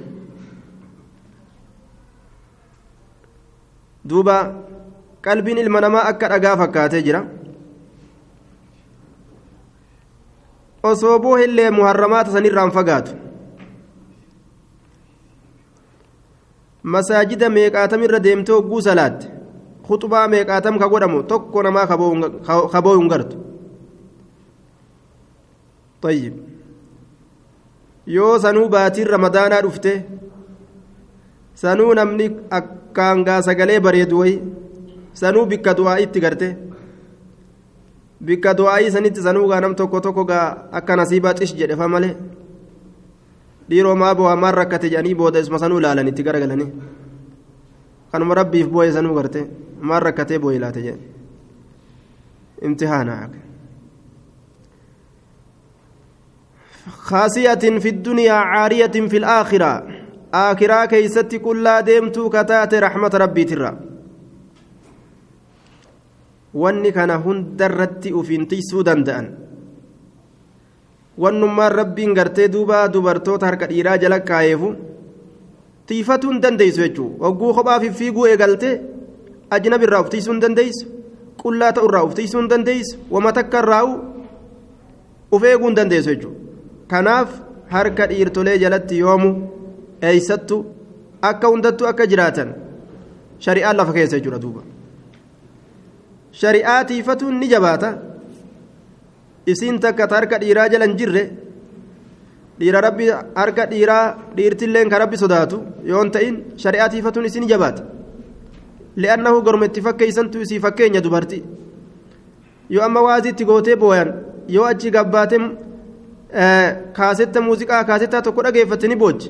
Duuba 4.09 4.35
qalbiin 5.21 5.57
ilma 5.57 5.81
namaa 5.81 6.03
akka 6.11 6.29
dhagaa 6.29 6.57
fakkaatee 6.57 7.01
jira. 7.07 7.25
Osoo 10.83 11.19
boohillee 11.19 11.69
muharramaata 11.71 12.31
sanirraan 12.31 12.71
fagaatu. 12.71 13.11
Masaajida 16.83 17.49
meeqaatamirra 17.49 18.19
deemtee 18.23 18.55
hogguu 18.55 18.81
salaatte 18.81 19.27
ka 19.89 20.87
godhamu 20.93 21.23
tokko 21.23 21.63
namaa 21.63 21.87
kaboo 21.87 22.97
hin 22.99 23.09
gartu 23.13 23.37
طيب 26.01 26.33
yoo 28.07 28.39
sanuu 28.39 28.69
baatiin 28.73 29.07
ramadaanaa 29.07 29.61
dhufte 29.61 29.91
sanuu 31.61 31.93
namni 31.99 32.25
akkaan 32.59 33.23
gaa 33.27 33.41
sagalee 33.47 33.79
bareedu 33.79 34.19
wayi 34.19 34.35
sanuu 35.21 35.45
bikka 35.51 35.73
du'aa'itti 35.79 36.19
garte 36.25 36.47
bikka 38.29 38.53
du'aa'ii 38.59 38.91
sanitti 38.95 39.21
sanuu 39.27 39.47
gaa 39.51 39.59
nam 39.65 39.75
tokko 39.75 40.01
tokko 40.05 40.23
gaa 40.31 40.47
akka 40.79 40.95
nasiibaa 40.95 41.33
xish 41.39 41.53
jedhefa 41.59 41.87
malee 41.95 42.13
dhiiroo 43.69 43.95
maa 44.03 44.15
bo'aa 44.15 44.35
maan 44.43 44.55
rakkate 44.61 44.89
jedhanii 44.93 45.15
booda 45.19 45.39
isma 45.45 45.59
sanuu 45.63 45.79
ilaalan 45.83 46.07
itti 46.11 46.23
garagalanii 46.27 46.69
kanuma 48.11 48.35
rabbiif 48.41 48.67
boo'e 48.67 48.91
sanuu 48.91 49.15
garte 49.15 49.39
maan 49.81 50.01
rakkatee 50.01 50.39
boo'e 50.39 50.59
laate 50.59 50.81
jedhe 50.87 51.05
imtihaana 52.61 53.29
خاسية 56.89 57.63
في 57.79 57.89
الدنيا 57.89 58.33
عارية 58.33 58.95
في 59.11 59.17
الآخرة 59.17 59.87
آخرة 60.33 60.85
كيست 60.85 61.35
كل 61.35 61.81
ديمتو 61.81 62.29
كتات 62.29 62.73
رحمة 62.73 63.11
ربي 63.13 63.43
ترى 63.43 63.71
wanni 66.53 66.91
kana 66.91 67.17
hundarratti 67.21 68.09
ufiin 68.13 68.47
tiisuu 68.49 68.81
danda'an 68.85 69.27
wannummaan 71.21 71.71
rabbiin 71.71 72.13
gartee 72.17 72.47
duuba 72.49 72.87
dubartoota 72.93 73.45
harka 73.45 73.69
dhiiraa 73.69 73.97
jala 74.01 74.19
kaayeefu 74.19 74.69
tiifatuu 75.89 76.31
hin 76.31 76.41
dandeessu 76.45 76.81
jechuudha. 76.85 77.25
Hogguu 77.25 77.53
kophaaf 77.57 77.83
fiiguu 77.99 78.25
eegalte 78.31 78.69
ajnabi 79.57 79.85
irraa 79.89 80.01
uf 80.05 80.09
tiisuu 80.15 80.33
hin 80.33 80.41
dandeessu 80.45 80.85
qullaa 81.43 81.71
ta'u 81.77 81.89
irraa 81.91 82.07
tiisuu 82.21 82.41
hin 82.41 82.49
dandeessu 82.53 82.97
wama 83.17 83.31
takka 83.37 83.63
irraa 83.65 83.83
uf 85.31 85.43
eeguu 85.51 85.67
hin 85.71 85.77
dandeessu 85.81 86.09
jechuudha. 86.15 86.39
Kanaaf 86.87 87.29
harka 87.75 88.07
dhiirtolee 88.11 88.57
jalatti 88.65 88.99
yoomu 89.05 89.31
eeysattu 90.11 90.59
akka 91.31 91.47
hundattuu 91.55 91.87
akka 91.93 92.07
jiraatan 92.13 92.53
shari'aan 93.47 93.77
lafa 93.81 93.93
keessa 93.97 94.17
jechuudha 94.19 94.41
duuba. 94.45 94.61
shari'aa 96.41 96.83
tiifatuun 96.85 97.39
ni 97.39 97.47
jabaata. 97.53 97.89
Isiin 99.51 99.79
takka 99.79 100.07
harka 100.15 100.37
dhiiraa 100.41 100.69
jala 100.69 100.85
hin 100.87 100.97
jirre 100.97 101.23
dhiira 102.59 102.81
rabbi 102.87 103.05
harka 103.39 103.65
dhiiraa 103.71 104.05
dhiirtilleen 104.37 104.89
ka 104.89 104.97
rabbi 105.03 105.17
sodaatu 105.23 105.57
yoon 105.91 106.11
ta'in 106.15 106.35
shari'aa 106.63 106.89
tiifatuun 106.93 107.25
isii 107.25 107.39
ni 107.43 107.47
jabaata. 107.53 107.83
Li'annahu 109.01 109.41
gorma 109.45 109.65
itti 109.65 109.81
fakkeeysantu 109.81 110.41
isii 110.45 110.59
fakkeenya 110.65 111.01
dubartii 111.05 111.43
yoo 112.69 112.83
amma 112.87 113.01
waaziitti 113.07 113.45
gootee 113.49 113.75
booyan 113.75 114.09
yoo 114.55 114.65
achi 114.71 114.91
gabbaatee 114.95 115.39
kaasetta 116.97 117.41
muuziqaa 117.45 117.83
kaasettaa 117.89 118.21
tokko 118.25 118.41
dhageeffatte 118.45 118.87
ni 118.87 118.95
boochi 118.95 119.29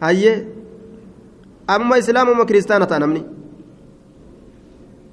hayyee 0.00 0.36
amma 1.74 1.98
islaamuma 2.02 2.44
kiristaana 2.48 2.86
ta'a 2.86 2.98
namni. 3.04 3.22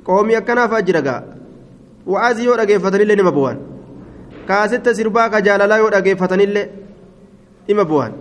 qoomii 0.05 0.35
akkanaafaa 0.41 0.81
jira 0.87 1.01
gaa. 1.07 1.21
Wa'aazii 2.11 2.45
yoo 2.49 2.57
dhageeffatanillee 2.59 3.15
nima 3.19 3.31
bu'an 3.37 3.57
kaasetta 4.49 4.93
sirbaa 4.99 5.29
ka 5.33 5.41
jaalalaa 5.47 5.79
yoo 5.81 5.91
dhageeffatanillee 5.95 6.65
ima 7.73 7.85
bu'an 7.91 8.13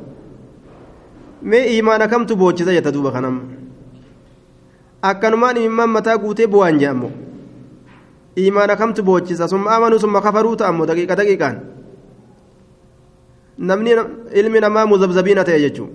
mee 1.53 1.65
imaana 1.77 2.09
kamtu 2.15 2.37
boochisa 2.43 2.75
jetta 2.77 2.93
duuba 2.97 3.13
kanamma 3.17 3.43
akkanumaan 5.11 5.61
imimmaan 5.63 5.95
mataa 5.97 6.19
guutee 6.25 6.49
bu'an 6.55 6.81
jee 6.83 6.91
ammoo 6.95 7.13
imaana 8.47 8.77
kamtu 8.83 9.03
boochisa 9.11 9.49
summa 9.55 9.77
amanuu 9.77 10.01
summa 10.07 10.25
kafaruu 10.27 10.57
ta'a 10.63 10.73
ammoo 10.75 10.89
daqiiqa 10.93 11.21
daqiiqaan 11.23 11.61
namni 13.71 13.97
ilmi 14.43 14.61
namaa 14.67 14.87
muzabzabiina 14.93 15.47
ta'e 15.53 15.63
jechuun 15.69 15.91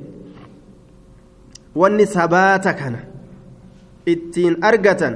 wanni 1.84 2.06
sabaata 2.16 2.74
kana 2.82 3.00
ittiin 4.16 4.58
argatan. 4.72 5.16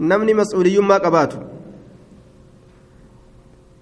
مسؤولي 0.00 0.78
ما 0.78 0.98
قباته 0.98 1.53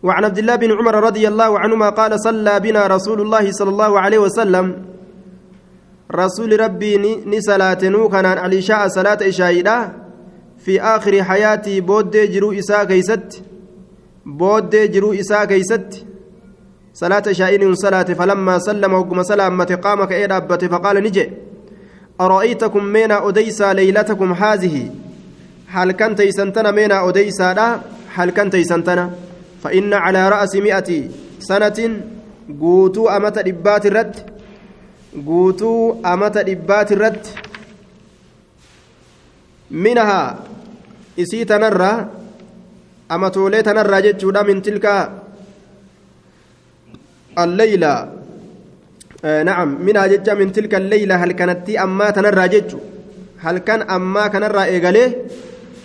وعن 0.02 0.24
عبد 0.24 0.38
الله 0.38 0.56
بن 0.56 0.70
عمر 0.78 0.94
رضي 1.04 1.28
الله 1.28 1.58
عنهما 1.58 1.88
قال 1.90 2.20
صلى 2.20 2.60
بنا 2.60 2.86
رسول 2.86 3.20
الله 3.20 3.52
صلى 3.52 3.70
الله 3.70 4.00
عليه 4.00 4.18
وسلم. 4.18 4.66
رسول 6.10 6.60
ربي 6.60 7.22
نسلاتنو 7.26 8.08
كان 8.08 8.26
على 8.26 8.62
شاء 8.62 8.88
صلاة 8.88 9.18
إشاهدة 9.22 9.76
في 10.58 10.80
آخر 10.82 11.22
حياتي 11.22 11.80
بود 11.80 12.16
جرو 12.16 12.52
إساء 12.52 12.84
كيست. 12.84 13.42
بود 14.26 14.74
جرو 14.76 15.12
إساء 15.12 15.44
كيست. 15.44 16.06
صلاة 16.94 17.32
شائن 17.32 17.74
صلاة 17.74 18.08
فلما 18.18 18.58
سلم 18.58 18.92
وقم 18.94 19.22
سلامة 19.22 19.70
قام 19.82 20.04
كإيد 20.04 20.32
فقال 20.72 20.96
نجي. 21.02 21.30
أرأيتكم 22.20 22.84
مينا 22.84 23.28
أديسا 23.28 23.72
ليلتكم 23.72 24.32
هذه؟ 24.32 24.90
halkan 25.72 26.12
teeysantana 26.14 26.72
meenaa 26.72 27.02
odeysaadha 27.08 27.66
halkan 28.16 28.50
teeysantana 28.50 29.04
فإن 29.62 29.94
على 29.94 30.28
رأس 30.28 30.56
مئة 30.56 30.90
سنة 31.38 31.78
قوتو 32.60 33.08
أمة 33.08 33.36
دبات 33.46 33.86
الرد. 33.86 34.14
قوتو 35.26 36.02
أمة 36.06 36.36
دبات 36.48 36.92
الرد. 36.92 37.26
منها 39.70 40.38
إسي 41.20 41.44
تنرى 41.44 42.08
أما 43.12 43.28
تولي 43.28 43.62
تنرى 43.62 44.02
جتشودا 44.02 44.42
من 44.42 44.62
تلك 44.62 44.86
الليلة. 47.38 47.94
آه 49.24 49.42
نعم 49.42 49.68
منها 49.86 50.06
جتشا 50.06 50.34
من 50.34 50.52
تلك 50.52 50.74
الليلة. 50.74 51.14
هل 51.24 51.32
كانت 51.32 51.70
أما 51.70 52.10
تنرى 52.10 52.62
هل 53.38 53.58
كان 53.58 53.80
أما 53.82 54.26
كنرى 54.26 54.64
إيقاليه 54.64 55.10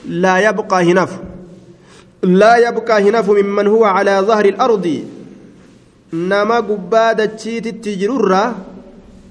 لا 0.07 0.49
يبقى 0.49 0.91
هنف 0.91 1.11
لا 2.23 2.57
يبقى 2.57 3.09
هنف 3.09 3.29
ممن 3.29 3.67
هو 3.67 3.85
على 3.85 4.19
ظهر 4.19 4.45
الأرض. 4.45 4.85
نما 6.13 6.57
قبادة 6.59 7.25
تشيت 7.25 7.67
التجرر 7.67 8.33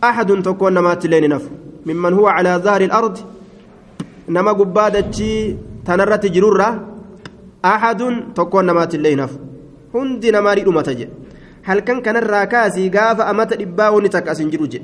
أحد 0.04 0.42
تكون 0.42 0.72
نما 0.74 0.94
تلين 0.94 1.28
نف. 1.32 1.44
ممن 1.86 2.12
هو 2.12 2.26
على 2.28 2.60
ظهر 2.64 2.80
الأرض. 2.80 3.16
نما 4.28 4.52
قبادة 4.52 5.00
تشي 5.00 5.56
تنرى 5.86 6.18
تجرر 6.18 6.60
أحد 7.64 8.00
تكون 8.34 8.64
نما 8.66 8.84
تلين 8.84 9.20
نف. 9.20 9.32
هندي 9.94 10.30
نما 10.30 10.54
ريد 10.54 10.68
متجه 10.68 11.08
هل 11.62 11.78
كان 11.80 12.00
كان 12.00 12.16
الراكاسي 12.16 12.88
قاف 12.88 13.20
أمت 13.20 13.52
إباوني 13.52 14.08
تكاسن 14.08 14.50
جروجه 14.50 14.82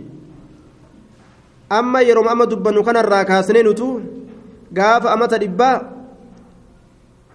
أما 1.72 2.00
يروم 2.00 2.28
أما 2.28 2.44
دبنو 2.44 2.82
كان 2.82 2.96
الراكاسنين 2.96 3.66
gaafa 4.72 5.12
amata 5.12 5.38
dhibbaa 5.38 5.80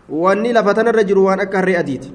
wanni 0.10 0.54
lafa 0.54 0.74
tanarra 0.74 1.04
jiru 1.04 1.26
waan 1.26 1.40
akka 1.40 1.58
harree 1.58 1.78
adiiti 1.78 2.12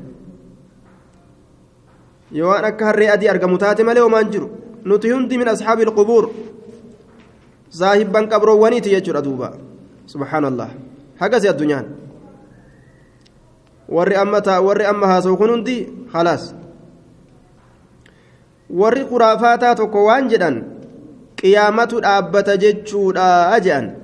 yoo 2.32 2.48
waan 2.48 2.64
akka 2.64 2.86
harree 2.86 3.08
adii 3.14 3.28
argamu 3.28 3.58
taate 3.58 3.82
malee 3.84 4.00
homaan 4.02 4.30
jiru 4.32 4.48
nuti 4.84 5.10
hundi 5.12 5.38
min 5.38 5.48
asxaabi 5.48 5.82
ilqubuur 5.82 6.30
saahibban 7.80 8.28
qabroowwaniiti 8.28 8.90
jechuudha 8.94 9.22
duuba 9.22 9.52
subhaanallah 10.06 10.70
hagasi 11.20 11.48
addunyaan 11.52 11.86
warri 13.88 14.16
amma 14.16 14.40
taa 14.40 14.60
warri 14.60 14.84
amma 14.88 15.06
haasa'u 15.12 15.36
kun 15.36 15.50
hundi 15.56 15.76
halaas 16.12 16.54
warri 18.82 19.04
quraafaataa 19.04 19.74
tokko 19.80 20.04
waan 20.08 20.28
jedhan 20.32 20.56
qiyaamatu 21.36 22.00
dhaabbata 22.00 22.56
jechuudha 22.56 23.28
jedhan 23.60 24.01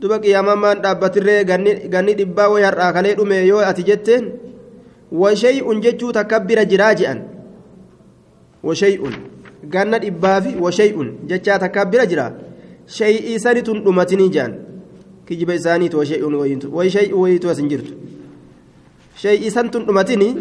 duba 0.00 0.18
qiyaamaan 0.20 0.58
maan 0.58 0.78
dhaabbatirree 0.84 1.44
ganni 1.92 2.12
dhibbaa 2.18 2.48
way 2.52 2.62
har'aa 2.68 2.92
kalee 2.96 3.14
dhume 3.18 3.36
yoo 3.46 3.60
ati 3.70 3.82
jetteen 3.88 4.24
washay'un 5.22 5.80
jechuu 5.84 6.12
takka 6.12 6.40
bira 6.40 6.64
jiraa 6.70 6.94
je'an 7.00 7.18
washay'un 8.62 9.14
ganna 9.74 9.98
dhibbaa 10.04 10.40
fi 10.44 10.50
washay'un 10.64 11.08
jechaa 11.30 11.58
takka 11.64 11.84
bira 11.92 12.06
jira 12.10 12.26
shay'ii 12.98 13.38
sanitun 13.44 13.82
dhumatinii 13.84 14.28
je'an 14.34 14.52
kijiba 15.26 15.54
isaaniitu 15.54 15.98
washay'un 15.98 16.34
washay'u 16.78 17.16
wayitu 17.22 17.50
asin 17.50 17.68
jirtu 17.72 17.92
shay'ii 19.22 19.50
santun 19.50 19.86
dhumatinii 19.88 20.32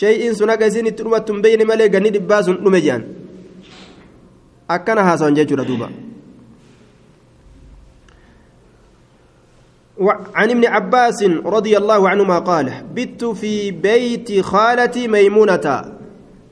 shay'iin 0.00 0.34
sun 0.34 0.50
akka 0.50 0.66
isin 0.70 0.86
itti 0.90 1.02
dhumattu 1.04 1.32
hin 1.34 1.42
beeyne 1.44 1.64
malee 1.70 1.88
ganni 1.94 2.10
dhibbaa 2.16 2.42
sun 2.46 2.56
dhume 2.64 2.80
je'an 2.86 3.02
akkana 4.68 5.02
haasawan 5.04 5.34
jechuudha 5.34 5.64
duuba. 5.66 5.88
عن 10.34 10.50
ابن 10.50 10.64
عباس 10.66 11.22
رضي 11.44 11.76
الله 11.76 12.08
عنهما 12.08 12.38
قال 12.38 12.72
بت 12.94 13.24
في 13.24 13.70
بيت 13.70 14.40
خالتي 14.40 15.08
ميمونة. 15.08 15.84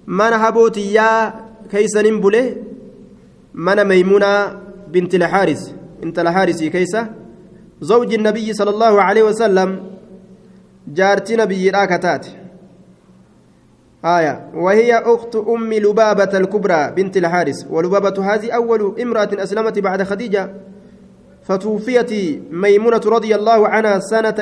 من 0.07 0.33
هبوتي 0.33 0.93
يا 0.93 1.35
كيس 1.71 1.97
نمبله 1.97 2.57
من 3.55 3.85
ميمونة 3.85 4.61
بنت 4.89 5.15
الحارث؟ 5.15 5.73
انت 6.05 6.19
الحارث 6.19 6.63
كيس 6.65 6.97
زوج 7.81 8.15
النبي 8.15 8.53
صلى 8.53 8.71
الله 8.71 9.03
عليه 9.03 9.23
وسلم. 9.23 9.81
جارتي 10.89 11.37
نبي 11.37 11.71
راكتات 11.71 12.27
آية 14.05 14.51
وهي 14.55 14.95
أخت 14.95 15.37
أم 15.37 15.75
لبابة 15.75 16.39
الكبرى 16.39 16.93
بنت 16.97 17.17
الحارث. 17.17 17.67
ولبابة 17.71 18.35
هذه 18.35 18.51
أول 18.51 19.01
امرأة 19.01 19.29
أسلمت 19.33 19.79
بعد 19.79 20.03
خديجة. 20.03 20.51
فتوفيت 21.49 22.13
ميمونة 22.53 23.01
رضي 23.07 23.35
الله 23.35 23.69
عنها 23.69 23.99
سنة 23.99 24.39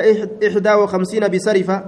إحدى 0.46 0.72
وخمسين 0.72 1.28
بسرفة. 1.28 1.84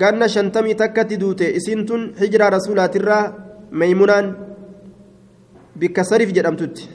قالنا 0.00 0.26
شنتمي 0.26 0.74
تكت 0.74 1.12
دوتي 1.12 1.56
إسنتن 1.56 2.14
حجرة 2.20 2.48
رسولات 2.48 2.96
الرا 2.96 3.34
ميمونان 3.72 4.34
بكسرف 5.76 6.32
جرمتت 6.32 6.88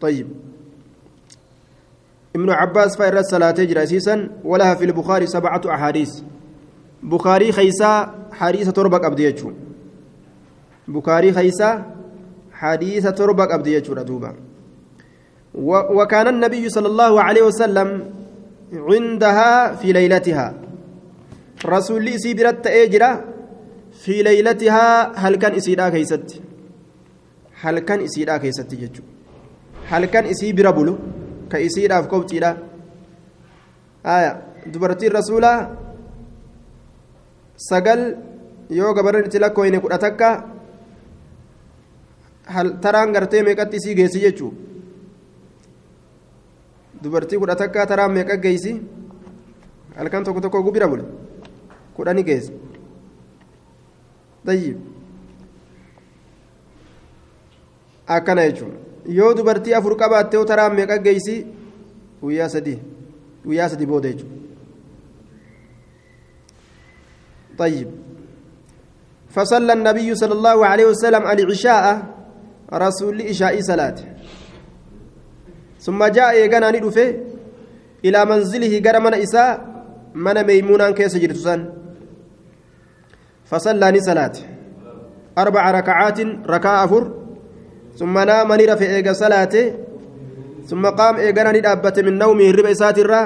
طيب. 0.00 0.28
ابن 2.36 2.50
عباس 2.50 2.96
فإر 2.96 3.18
الصلاة 3.18 3.50
جراسيسا 3.50 4.30
ولها 4.44 4.74
في 4.74 4.84
البخاري 4.84 5.26
سبعة 5.26 5.62
أحاديث. 5.66 6.20
بخاري 7.02 7.52
خيسا 7.52 8.14
حديث 8.32 8.68
تربك 8.68 9.04
أبديتشو 9.04 9.52
بخاري 10.88 11.32
خيسا 11.32 11.96
حديث 12.52 13.06
تربك 13.06 13.50
أبديتشو 13.50 13.92
ردوبا. 13.92 14.53
وكان 15.54 16.26
النبي 16.28 16.68
صلى 16.68 16.88
الله 16.92 17.22
عليه 17.22 17.42
وسلم 17.42 17.88
عندها 18.72 19.74
في 19.74 19.92
ليلتها. 19.92 20.54
رسول 21.66 22.06
سيبرت 22.20 22.66
اجرا 22.66 23.10
في 24.02 24.22
ليلتها 24.22 25.12
هل 25.22 25.34
كان 25.36 25.52
اسيدا 25.54 25.88
كيست؟ 25.88 26.40
هل 27.62 27.78
كان 27.78 28.00
اسيدا 28.00 28.36
كيست 28.36 28.74
ججو 28.74 29.02
هل 29.90 30.04
كان 30.04 30.24
إسي 30.26 30.52
بربلو؟ 30.52 30.98
كاسيدا 31.50 32.02
فكوبتيدا 32.02 32.50
آية. 34.06 34.32
دبرتي 34.66 35.06
الرسول 35.06 35.44
سجل 37.56 38.00
yoo 38.70 38.94
gabarran 38.96 39.26
itti 39.28 39.38
lakkooyne 39.38 39.78
kudha 39.80 39.98
takka 39.98 40.28
taraan 42.80 43.12
gartee 43.12 43.42
meeqatti 43.42 43.76
isii 43.76 43.94
geessi 43.94 44.20
jechuudha 44.24 44.73
dubartii 47.04 47.38
kudha 47.42 47.56
takkaa 47.62 47.86
taraan 47.86 48.12
meeqa 48.16 48.36
geessi 48.44 48.72
halkan 49.96 50.24
tokko 50.24 50.40
tokko 50.40 50.62
gubira 50.66 50.88
bule 50.88 51.04
kudhani 51.96 52.22
geessi 52.28 52.52
tayyib 54.46 54.78
akkana 58.16 58.42
jechuun 58.48 58.72
yoo 59.18 59.34
dubartii 59.36 59.74
afur 59.80 59.96
qabaatte 60.02 60.36
yoo 60.36 60.44
taraan 60.52 60.74
meeqa 60.78 60.98
geessi 61.08 61.36
guyyaa 62.22 62.48
sadii 62.54 62.78
guyyaa 63.46 63.68
sadii 63.74 63.86
booda 63.92 64.08
jechuudha 64.12 64.42
طيب 67.58 67.88
فصلى 69.30 69.72
النبي 69.72 70.14
صلى 70.14 70.32
الله 70.32 70.66
عليه 70.66 70.86
وسلم 70.90 71.22
العشاء 71.26 71.84
رسول 72.74 73.20
إشاء 73.22 73.54
صلاة 73.60 73.94
ثم 75.84 76.00
جاء 76.16 76.30
يغنى 76.42 76.68
ندفه 76.78 77.08
إلى 78.04 78.20
منزله 78.30 78.72
غير 78.84 78.96
من 79.00 79.14
إساء 79.14 79.50
من 80.24 80.36
ميمونا 80.48 80.90
كيس 80.90 81.16
جرتسان 81.16 81.60
فصلى 83.44 84.00
صلاة 84.08 84.36
أربع 85.38 85.70
ركعات 85.70 86.18
ركعة 86.54 86.84
أفر 86.84 87.04
ثم 87.98 88.14
نام 88.18 88.52
نرفع 88.52 88.86
إيغا 88.96 89.12
صلاته 89.12 89.66
ثم 90.70 90.84
قام 90.86 91.14
إيغانا 91.16 91.52
ندابت 91.56 91.96
من 92.06 92.18
نومه 92.18 92.46
الربع 92.50 92.72
ساترا 92.72 93.20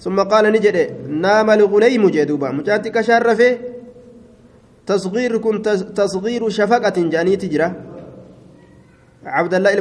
ثم 0.00 0.18
قال 0.20 0.44
نجد 0.52 0.76
نام 1.08 1.48
الغليم 1.50 2.04
جدوبا 2.14 2.48
مجانتي 2.50 2.90
كشارفه 2.90 3.58
تصغير 4.86 5.32
كن 5.38 5.62
تصغير 6.00 6.42
شفقة 6.48 6.96
جاني 7.12 7.36
تجرى 7.36 7.68
عبد 9.26 9.54
الله 9.54 9.72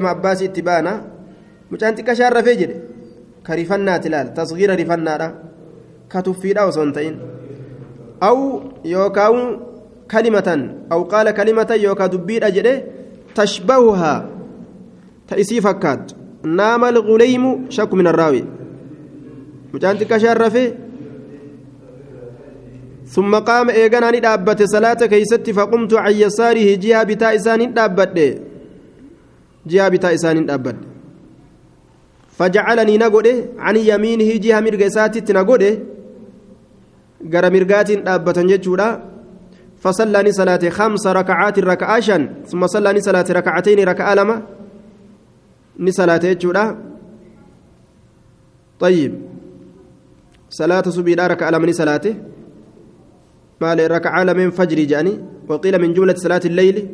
إلما 1.74 1.88
عباس 1.88 2.02
اتبانا 2.02 2.02
مجانتي 2.02 2.02
كشارفه 2.02 2.54
جد 2.54 2.82
كرفنا 3.48 3.98
تلال 3.98 4.34
تصغير 4.34 4.80
رفنا 4.80 5.36
كتفيدا 6.10 6.64
وصنتين 6.64 7.20
أو 8.24 8.62
يوكاو 8.86 9.60
كلمة 10.12 10.76
أو 10.92 11.04
قال 11.04 11.32
كلمة 11.32 11.72
يوكا 11.72 12.08
دبير 12.08 12.48
أجده 12.48 12.84
تشبهها 13.36 14.30
تأسي 15.28 15.62
فكات 15.62 16.12
نام 16.44 16.86
الغليم 16.86 17.70
شك 17.70 17.94
من 17.94 18.08
الراوي 18.08 18.46
مجانتي 19.74 20.06
كشارفه 20.06 20.74
ثم 23.06 23.36
قام 23.36 23.70
إيغانا 23.70 24.12
ندابت 24.12 24.64
صلاة 24.64 24.94
كيست 24.94 25.50
فقمت 25.50 25.94
عن 25.94 26.12
يساره 26.12 26.76
جهة 26.76 27.04
بتاء 27.04 27.36
إسان 27.36 27.74
دابت 27.74 28.42
جهة 29.68 29.90
بتاء 29.90 30.14
إسان 30.14 30.46
دابت 30.46 30.76
فجعلني 32.38 32.98
نقول 32.98 33.28
عن 33.58 33.76
يمينه 33.78 34.30
جهة 34.43 34.60
مرقسات 34.60 35.32
نقول 35.32 35.63
غير 37.34 37.46
مرقات 37.54 37.91
دابت 37.91 38.39
جتشورا 38.39 38.88
فصلاني 39.84 40.32
صلاة 40.32 40.69
خمس 40.69 41.08
ركعات 41.08 41.60
ركعة 41.60 42.00
شن 42.00 42.24
ثم 42.50 42.67
صلاني 42.67 43.02
صلاة 43.02 43.26
ركعتين 43.30 43.80
ركعة 43.89 44.13
لما. 44.15 44.41
ni 45.80 45.91
salaate 45.91 46.36
jechuudha 46.36 46.76
طيب. 48.80 49.13
صلاة 50.50 50.82
سبيل 50.89 51.32
ركعة 51.32 51.50
لما 51.50 51.67
ni 51.67 51.74
salaate 51.74 52.13
مال 53.62 54.38
من 54.38 54.50
فجر 54.52 54.80
جاني. 54.84 55.19
وقيل 55.48 55.82
من 55.82 55.93
جملة 55.93 56.15
صلاة 56.15 56.41
الليل. 56.46 56.88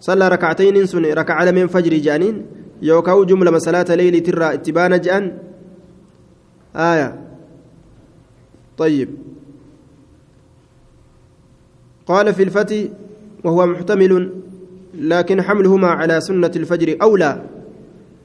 صلى 0.00 0.28
ركعتين 0.28 0.86
سن 0.86 1.04
ركعة 1.04 1.50
من 1.50 1.66
فجر 1.66 1.94
جانين 1.94 2.46
يوكاو 2.82 3.24
جملة 3.24 3.50
من 3.50 3.58
صلاة 3.58 3.94
ليل 3.94 4.20
ترى 4.20 4.54
اتبان 4.54 5.00
جأن. 5.00 5.38
آية. 6.76 7.08
طيب. 8.78 9.08
قال 12.06 12.34
في 12.34 12.42
الفتي 12.42 12.90
وهو 13.44 13.66
محتمل 13.66 14.32
لكن 14.94 15.42
حملهما 15.42 15.88
على 15.88 16.20
سنة 16.20 16.52
الفجر 16.56 16.96
أولى. 17.02 17.42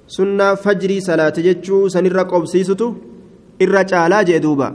سنة 0.08 0.56
فجر 0.56 1.00
صلاة 1.00 1.34
جتشو 1.38 1.88
سنر 1.88 2.22
قبسيسته 2.22 2.96
إرى 3.62 4.24
جدوبا. 4.24 4.70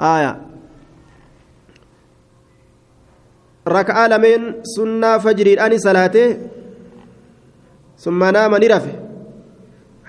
آية. 0.00 0.44
raka'aa 3.66 4.08
lameen 4.12 4.42
sunnaa 4.74 5.18
fajriidhaani 5.24 5.80
salaatee 5.80 6.28
ni 8.60 8.68
rafe 8.68 8.92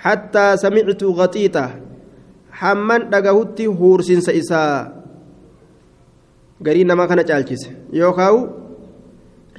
hattaa 0.04 0.58
samictu 0.58 1.14
gaxiixa 1.14 1.70
hamman 2.62 3.10
dhagahutti 3.12 3.66
huursinsa 3.66 4.34
isaa 4.34 4.92
garii 6.62 6.84
namaa 6.84 7.08
kana 7.08 7.24
caalchise 7.24 7.70
yookaawu 7.92 8.40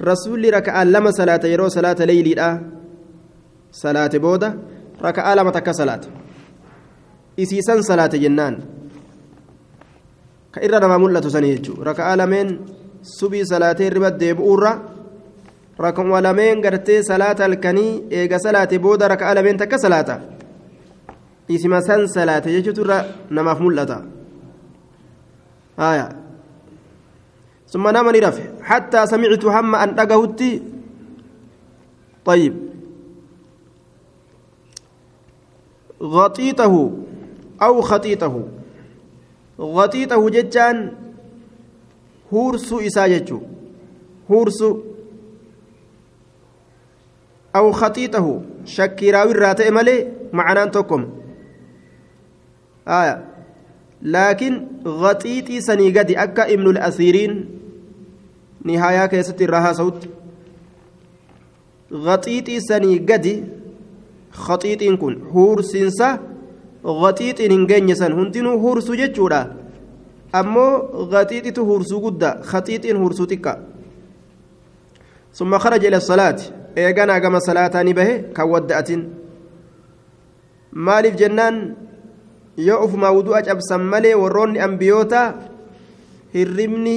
rasuulli 0.00 0.50
raka'aa 0.50 0.84
lama 0.84 1.12
salaata 1.12 1.48
yeroo 1.48 1.68
salaata 1.68 2.06
leeyliidha 2.06 2.48
salaate 3.70 4.18
booda 4.18 4.48
raka'aa 5.06 5.34
lama 5.36 5.52
takka 5.52 5.74
salaata 5.74 6.08
isiisan 7.36 7.82
salaate 7.82 8.18
jennaan 8.24 8.56
ka 10.52 10.64
irra 10.66 10.80
namaa 10.80 10.98
mul'atu 11.04 11.30
sanii 11.30 11.56
jechuudha 11.56 11.84
raka'aa 11.90 12.16
lameen 12.16 12.48
subii 13.18 13.44
salaatee 13.52 13.90
irra 13.92 14.10
deebi'uurra 14.10 14.72
rakkuma 15.78 16.20
lameen 16.20 16.60
gartee 16.60 17.02
salaata 17.02 17.44
halkanii 17.44 18.02
eega 18.10 18.38
salaate 18.38 18.78
booda 18.78 19.08
rakka'a 19.08 19.34
lameen 19.34 19.58
takka 19.62 19.78
salaata 19.78 20.20
isima 21.48 21.80
san 21.88 22.08
salaate 22.08 22.48
jechuutu 22.56 22.80
irra 22.84 22.98
namaaf 23.30 23.60
mul'ata 23.60 23.98
ثم 27.68 27.88
نام 27.88 28.10
نرفع 28.10 28.62
حتى 28.62 29.06
سمعت 29.06 29.44
هم 29.44 29.74
أن 29.74 29.98
أجهت 29.98 30.42
طيب 32.24 32.54
غطيته 36.02 36.74
أو 37.62 37.74
خطيته 37.80 38.34
غطيته 39.60 40.30
جتان 40.30 40.76
huursuu 42.30 42.80
isaa 42.80 43.08
jechuun 43.08 43.42
irraa 49.30 49.54
ta'e 49.54 49.70
malee 49.70 49.98
macanaan 50.32 50.70
tokkoma 50.70 51.06
laakiin 54.02 54.56
ghaxiixii 55.02 55.62
sanii 55.62 55.92
gadi 55.92 56.18
akka 56.24 56.48
ibnul 56.48 56.80
asiiriin 56.88 57.34
nihaayaa 58.64 59.08
keessatti 59.08 59.44
irraa 59.44 59.60
haasa'utti 59.66 60.10
ghaxiixii 62.06 62.60
sanii 62.68 62.98
gadi 63.10 63.34
khaxiixiin 64.46 64.98
kun 64.98 65.14
huursiinsa 65.34 66.08
ghaxiixiin 66.84 67.52
hin 67.52 67.66
geenye 67.66 67.94
san 67.94 68.12
hundinuu 68.18 68.58
huursuu 68.64 68.96
jechuudha 69.02 69.40
ammoo 70.32 71.06
gaxiixitu 71.12 71.66
hursuu 71.70 72.00
guddaa 72.00 72.34
gaxiixiin 72.52 73.02
hursuu 73.02 73.26
xiqqa 73.32 73.58
summa 75.32 75.58
kharaja 75.58 75.88
ila 75.88 76.00
salaati 76.00 76.52
eeganaa 76.76 77.20
gama 77.20 77.40
salaataa 77.40 77.82
ni 77.84 77.94
bahe 77.94 78.14
kan 78.36 78.48
wadda'atin 78.52 79.02
maaliif 80.72 81.16
jennaan? 81.16 81.76
Yoo 82.56 82.84
ufumaa 82.84 83.12
wudu'a 83.12 83.42
cabsan 83.42 83.82
malee 83.92 84.14
warroonni 84.16 84.60
ambiyoota 84.60 85.20
hirribni 86.34 86.96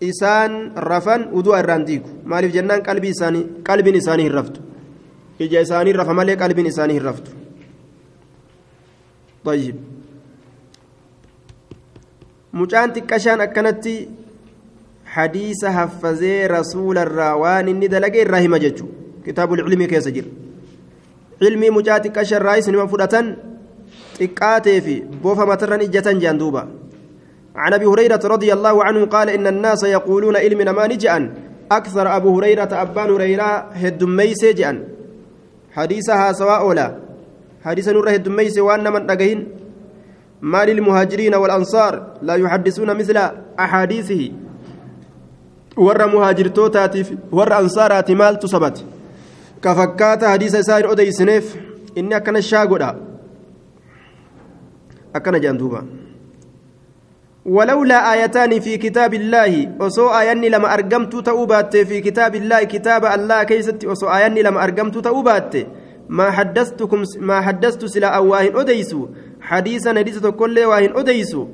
isaan 0.00 0.72
rafan 0.76 1.26
wudu'a 1.34 1.58
irraan 1.62 1.86
diigu. 1.86 2.08
Maaliif 2.24 2.52
jennaan? 2.54 2.82
Qalbiin 2.82 3.96
isaanii 3.98 4.24
hin 4.26 4.34
raftu. 4.34 4.60
Ija 5.38 5.60
isaanii 5.60 5.92
rafa 5.92 6.14
malee 6.14 6.36
qalbiin 6.36 6.66
isaanii 6.70 6.94
hin 6.98 7.04
raftu. 7.04 7.30
Mucaan 12.52 12.92
xiqqashaan 12.94 13.40
akkanatti 13.40 13.94
waan 17.42 17.68
inni 17.68 17.88
dalage 17.88 18.20
irraa 18.24 18.42
hima 18.44 18.58
jechu 18.64 18.86
kitaabul 19.24 19.64
cilmii 19.68 19.90
keessa 19.92 20.10
jira 20.16 20.30
cilmii 21.42 21.72
mucaa 21.78 21.98
xiqqasharraa 22.04 22.56
isinima 22.60 22.86
fudhatan 22.92 23.26
xiqqaatee 24.18 24.78
fi 24.86 24.94
boofa 25.24 25.46
matarran 25.52 25.84
ijjatan 25.88 26.22
jean 26.22 26.38
duuba 26.44 26.64
عن 27.56 27.72
ابي 27.72 27.86
هريره 27.86 28.20
رضي 28.24 28.52
الله 28.52 28.84
عنه 28.84 29.00
قال 29.12 29.28
ان 29.30 29.46
الناس 29.46 29.84
يقولون 29.84 30.36
علم 30.36 30.74
ما 30.74 30.86
نجأ 30.86 31.12
أكثر 31.72 32.16
ابو 32.16 32.38
هريره 32.38 32.68
ابان 32.72 33.10
هريره 33.10 33.50
هدميس 33.72 34.44
جأن 34.44 34.76
حديثها 35.72 36.32
سواء 36.32 36.72
لا 36.72 36.96
حديث 37.64 37.88
نور 37.88 38.08
هدميس 38.14 38.58
وان 38.58 38.92
من 38.92 39.06
دغين 39.06 39.48
ما 40.42 40.64
للمهاجرين 40.64 41.34
والانصار 41.34 41.92
لا 42.22 42.34
يحدثون 42.34 42.96
مثل 42.96 43.16
احاديثه 43.60 44.22
ور 45.76 46.06
مهاجر 46.06 46.48
توتاتي 46.48 47.16
ور 47.32 47.58
انصارات 47.58 48.10
مال 48.10 48.38
تسبت 48.38 48.84
كفكات 49.62 50.24
حديث 50.24 50.56
سائر 50.56 50.88
اوديسنيف 50.88 51.56
اني 51.98 52.16
اكن 52.16 52.40
شاغودا 52.40 52.90
اكن 55.16 55.40
جاندوبا 55.40 55.86
ولولا 57.46 58.12
آيتان 58.12 58.60
في 58.60 58.76
كتاب 58.76 59.14
الله 59.14 59.72
وسو 59.80 60.08
آياني 60.08 60.48
لما 60.48 60.74
أرقمت 60.74 61.16
تأوبات 61.26 61.76
في 61.76 62.00
كتاب 62.00 62.34
الله 62.34 62.62
كتاب 62.64 63.04
الله 63.04 63.42
كيست 63.42 63.84
وسو 63.84 64.06
آياني 64.06 64.42
لما 64.42 64.64
أرقمت 64.64 64.98
تأوبات 64.98 65.54
ما 66.08 66.30
حدثتكم 66.30 67.02
ما 67.18 67.40
حدثت 67.40 67.84
سلا 67.84 68.08
أواهن 68.08 68.56
أديسو 68.56 69.08
حديثا 69.40 69.90
حديث 69.98 70.26
كل 70.26 70.56
واهن 70.60 70.96
أديسو 70.96 71.46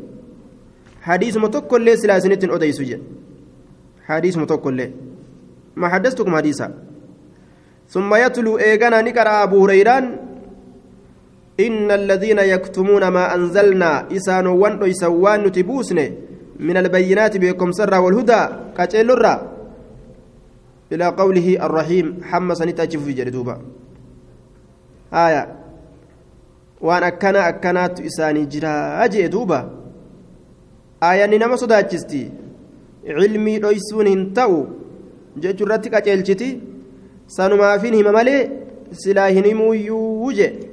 حديث 1.03 1.37
متكل 1.37 1.99
سلا 1.99 2.19
سنة 2.19 2.43
أديسو 2.45 2.83
جل 2.83 3.03
حديث 4.09 4.37
متكل 4.39 4.91
ما 5.77 5.89
حدثتكم 5.89 6.37
حديثا 6.37 6.75
ثم 7.89 8.15
يتلو 8.15 8.59
إيغانا 8.59 9.03
نكر 9.03 9.29
أبو 9.43 9.65
هريران 9.65 10.05
إن 11.61 11.91
الذين 11.91 12.39
يكتمون 12.39 13.09
ما 13.09 13.35
أنزلنا 13.35 14.13
إسان 14.17 14.47
وان 14.47 14.91
إسوان 14.91 15.45
نتبوسن 15.45 15.99
من 16.59 16.77
البينات 16.77 17.37
بكم 17.37 17.73
سر 17.73 17.95
والهدى 17.95 18.43
كاتل 18.77 19.11
الرا 19.11 19.35
إلى 20.93 21.07
قوله 21.07 21.67
الرحيم 21.67 22.07
حمس 22.23 22.63
نتاجف 22.63 23.05
في 23.05 23.13
جردوبا 23.13 23.57
آية 25.13 25.43
وان 26.81 27.03
أكنا 27.03 27.49
أكنات 27.49 28.01
إساني 28.01 28.45
جرا 28.45 29.05
أجي 29.05 29.29
دوبا 29.29 29.61
آية 33.09 33.15
نما 33.15 33.15
صداتشستي 33.15 33.15
علمي 33.15 33.59
رويسون 33.59 34.07
هنتاو 34.07 34.67
جيجرتك 35.39 35.95
أجلشتي 35.95 36.61
سنما 37.29 37.79
فين 37.79 37.95
هم 37.95 38.13
مالي 38.15 38.51
سلاهنمو 38.93 39.73
يوجي 39.73 40.69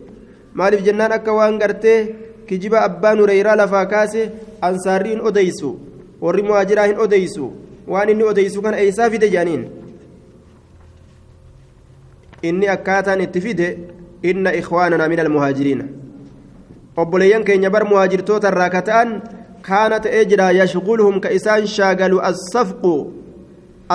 maaliif 0.55 0.85
jennaan 0.87 1.11
akka 1.11 1.33
waan 1.35 1.59
gartee 1.59 2.15
kijiba 2.47 2.81
abbaan 2.87 3.19
hureyraa 3.19 3.55
lafaa 3.59 3.85
kaase 3.85 4.31
ansaarri 4.61 5.09
hin 5.09 5.21
odeysu 5.21 5.71
warri 6.21 6.43
muhaajiraa 6.43 6.85
hin 6.87 6.99
odeysu 7.05 7.51
waan 7.87 8.09
inni 8.09 8.23
odeysu 8.23 8.61
kana 8.61 8.79
eeysaa 8.83 9.09
fide 9.09 9.29
jedhaniin 9.33 9.65
inni 12.43 12.69
akkaataan 12.75 13.21
itti 13.25 13.41
fide 13.41 13.67
inna 14.23 14.55
ikhwaanana 14.61 15.09
min 15.13 15.19
almuhaajiriina 15.25 15.85
obboleeyyan 17.03 17.43
keenya 17.43 17.69
bar 17.69 17.85
muhaajirtoota 17.91 18.47
irraa 18.53 18.69
ka 18.69 18.81
ta'an 18.81 19.21
yashguluhum 20.62 21.19
ka 21.23 21.30
isaan 21.38 21.65
shaagalu 21.67 22.21
assafqu 22.30 22.95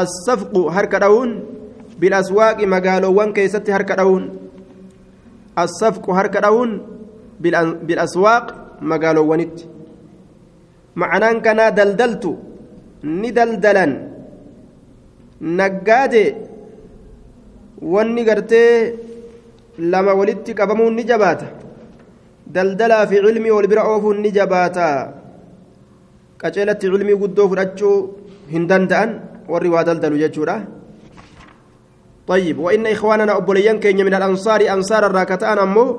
assafqu 0.03 0.61
harka 0.75 0.99
dha'uun 1.05 1.31
bilaswaaqi 2.01 2.67
magaalowwan 2.67 3.35
keessatti 3.37 3.71
harka 3.77 3.97
dha'uun 3.97 4.41
الصفق 5.59 6.11
هرك 6.11 6.37
داون 6.37 6.71
بالأسواق 7.87 8.45
مقالو 8.91 9.25
ونت 9.31 9.59
معناه 10.97 11.33
كان 11.45 11.61
دلدلت 11.75 12.25
ندلدلا 13.05 13.87
نقاد 15.59 16.15
ni 20.97 21.05
jabaata 21.11 21.47
daldalaa 22.55 23.07
fi 23.11 23.17
cilmii 23.25 23.55
wal 23.57 23.69
bira 23.73 23.83
oofuun 23.93 24.19
ni 24.25 24.31
jabaata 24.39 24.87
qaceelatti 26.43 26.87
cilmii 26.93 27.21
guddoo 27.23 27.49
fudhachuu 27.53 27.97
hin 28.53 28.69
danda'an 28.71 29.11
warri 29.53 29.69
waa 29.75 29.85
daldalu 29.89 30.23
jechuudha. 30.27 30.59
طيب 32.31 32.59
وإن 32.59 32.87
إخواننا 32.87 33.37
أبوليان 33.37 33.81
كين 33.81 34.07
من 34.07 34.15
الأنصار 34.15 34.61
أنصار 34.73 35.07
الراكتان 35.07 35.59
أمو 35.59 35.99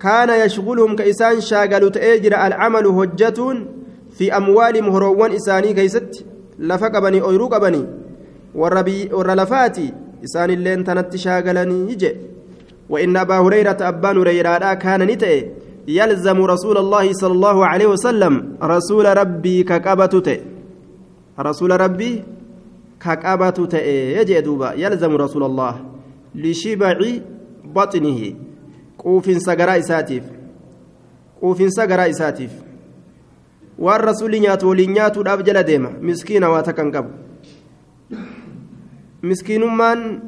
كان 0.00 0.30
يشغلهم 0.46 0.96
كإسان 0.96 1.40
شاغلوا 1.40 1.90
تأجر 1.90 2.46
العمل 2.46 2.86
هجة 2.86 3.38
في 4.16 4.36
أموال 4.36 4.82
مهروان 4.82 5.32
إساني 5.32 5.72
كيست 5.74 6.24
لفق 6.58 6.98
بني 6.98 7.20
أيروك 7.20 7.54
بني 7.54 7.86
والرلفاتي 8.54 9.92
إسان 10.24 10.50
اللين 10.50 10.84
تنت 10.84 11.16
شاغلني 11.16 11.92
يجي 11.92 12.16
وإن 12.88 13.16
أبا 13.16 13.38
هريرة 13.38 13.76
أبان 13.80 14.18
هريرة 14.18 14.74
كان 14.74 15.02
نتئ 15.02 15.46
يلزم 15.88 16.38
رسول 16.44 16.76
الله 16.78 17.12
صلى 17.12 17.32
الله 17.32 17.66
عليه 17.66 17.86
وسلم 17.86 18.56
رسول 18.62 19.06
ربي 19.16 19.62
ككبتت 19.62 20.28
رسول 21.40 21.70
ربي 21.80 22.24
ta'e 23.00 24.24
jee 24.26 24.42
duuba 24.42 24.74
yalzamu 24.76 25.16
rasuula 25.18 25.46
allah 25.46 25.74
lishibaci 26.34 27.22
baxinihi 27.64 28.36
quufinsa 28.96 29.56
garaa 29.56 29.78
isaatiif 29.78 30.24
quufinsa 31.40 31.86
garaa 31.86 32.08
isaatiif 32.08 32.50
waan 33.78 34.00
rasuli 34.00 34.40
nyaatu 34.40 34.68
waliin 34.68 34.92
nyaatuudhaaf 34.92 35.42
jala 35.42 35.62
deema 35.62 35.90
miskiina 36.00 36.50
waa 36.50 36.62
takkan 36.62 36.92
qabu 36.92 37.10
miskiinummaan 39.22 40.20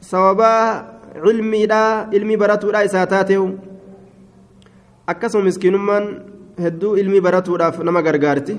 sababaa 0.00 0.84
cilmiidhaa 1.24 2.08
ilmii 2.12 2.36
baratuudhaa 2.36 2.84
isaa 2.90 3.06
taateewu 3.06 3.48
akkasuma 5.06 5.44
miskiinummaan 5.44 6.04
hedduu 6.64 6.96
ilmii 6.96 7.20
baratuudhaaf 7.20 7.78
nama 7.88 8.02
gargaarti 8.02 8.56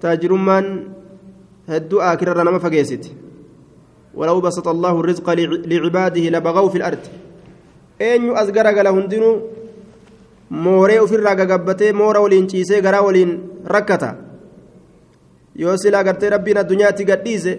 taajirummaan 0.00 0.66
هدو 1.68 2.00
آكرر 2.00 2.42
نما 2.44 2.58
فقيست 2.58 3.04
ولو 4.14 4.40
بسط 4.40 4.68
الله 4.68 4.94
الرزق 5.00 5.26
لعباده 5.72 6.24
لبغوا 6.34 6.68
في 6.68 6.76
الأرض 6.78 7.02
أين 8.00 8.36
أزغر 8.36 8.66
قال 8.76 8.86
هندنو 8.86 9.30
mooree 10.50 11.00
ofirraa 11.00 11.34
gagabbatee 11.34 11.92
moora 11.92 12.20
waliin 12.20 12.46
ciisee 12.48 12.80
garaa 12.82 13.00
waliin 13.02 13.30
rakkata 13.64 14.10
yoo 15.56 15.76
silaa 15.76 16.04
gartee 16.04 16.30
rabbiin 16.30 16.58
addunyaatti 16.62 17.04
gadhiise 17.04 17.52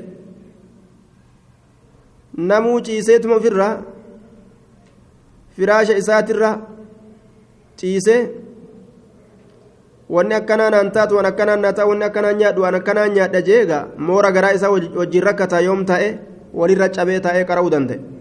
namuu 2.38 2.80
ciiseetuma 2.86 3.36
ofirraa 3.36 3.82
firaasha 5.56 5.98
isaatirra 6.02 6.50
ciisee 7.78 8.22
wanni 10.10 10.36
akkanaa 10.36 10.70
naan 10.70 10.92
taatu 10.92 11.16
waan 11.16 11.30
akkanaa 11.32 11.56
naa 11.56 11.74
ta'a 11.74 11.88
wanni 11.92 12.06
akkanaa 12.10 12.34
nyaadhu 12.42 12.62
waan 12.62 12.76
akkanaa 12.82 13.08
nyaadha 13.08 13.42
jeega 13.42 13.86
moora 13.98 14.32
garaa 14.32 14.54
isaa 14.58 14.74
wajjin 14.74 15.24
rakkataa 15.30 15.66
yoom 15.70 15.86
ta'e 15.86 16.10
walirra 16.54 16.90
cabee 16.90 17.20
taa'ee 17.20 17.46
qara'uu 17.46 17.72
danda'e. 17.78 18.16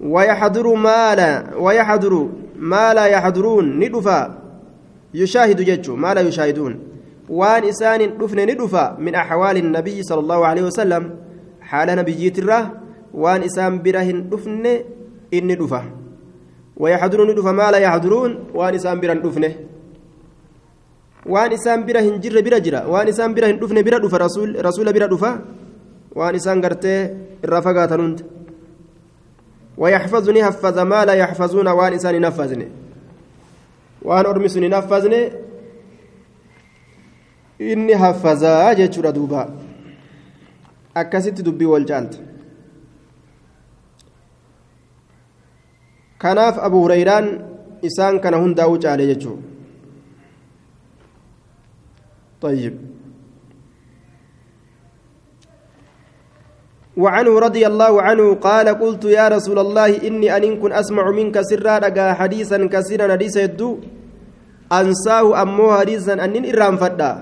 ويحضر 0.00 0.74
ما 0.74 1.14
لا 1.14 1.56
ويحضر 1.58 2.28
ما 2.56 2.94
لا 2.94 3.06
يحضرون 3.06 3.78
ندفا 3.78 4.38
يشاهد 5.14 5.60
ججو 5.62 5.96
ما 5.96 6.14
لا 6.14 6.20
يشاهدون 6.20 6.78
وان 7.28 7.64
إسان 7.64 8.18
دفن 8.18 8.38
ندفا 8.50 8.96
من 8.98 9.14
أحوال 9.14 9.56
النبي 9.56 10.02
صلى 10.02 10.20
الله 10.20 10.46
عليه 10.46 10.62
وسلم 10.62 11.10
حال 11.60 11.88
نبي 11.96 12.28
الره 12.38 12.72
وان 13.14 13.42
إسان 13.42 13.82
بره 13.82 14.10
دفن 14.32 14.64
ويحضرون 16.80 17.28
ندفا 17.30 17.52
ما 17.52 17.70
لا 17.70 17.78
يحضرون 17.78 18.30
وان 18.54 18.74
بره 19.00 19.14
دفنه 19.26 19.52
bira 22.46 22.58
jira 22.64 22.80
waan 22.92 23.08
isaan 23.12 23.34
bira 23.36 23.46
hin 23.50 23.58
dhufne 23.60 23.80
bira 23.86 23.98
dhufa 24.00 24.18
rasuula 24.66 24.90
bira 24.96 25.06
dhufa 25.12 25.30
waan 26.18 26.34
isaan 26.40 26.58
gartee 26.64 27.00
irraa 27.44 27.62
fagaatan 27.66 28.00
hunda 28.04 28.24
ويحفظني 29.80 30.44
حفظ 30.44 30.78
ما 30.78 31.04
لا 31.04 31.14
يحفظون 31.14 31.68
وان 31.68 31.92
نفذني 32.20 32.68
وان 34.02 34.26
أرمسني 34.26 34.68
نفذني 34.68 35.22
inni 37.60 37.92
haffazaa 37.92 38.74
jechuudha 38.74 39.12
duuba 39.12 39.48
akkasitti 40.94 41.42
dubbii 41.42 41.64
wal 41.64 41.84
kanaaf 46.22 46.56
abu 46.60 46.84
hurayraan 46.84 47.26
isaan 47.88 48.20
kana 48.20 48.36
hundaa'uu 48.44 48.82
caale 48.84 49.06
jechuudha 49.12 49.50
طيب. 52.40 52.74
وعنه 56.96 57.32
رضي 57.38 57.62
الله 57.66 57.92
عنه 58.02 58.26
قال 58.40 58.66
قلت 58.68 59.04
يا 59.04 59.28
رسول 59.28 59.58
الله 59.58 60.08
إني 60.08 60.28
أن 60.36 60.56
كن 60.56 60.72
أسمع 60.72 61.04
منك 61.10 61.36
سرا 61.40 61.84
حديثا 62.16 62.58
كثيرا 62.66 63.12
حديث 63.12 63.36
يدو. 63.36 63.78
أنساه 64.72 65.42
أمو 65.42 65.68
حديثا 65.84 66.14
أن 66.24 66.32
إرام 66.48 66.76
فدا. 66.76 67.12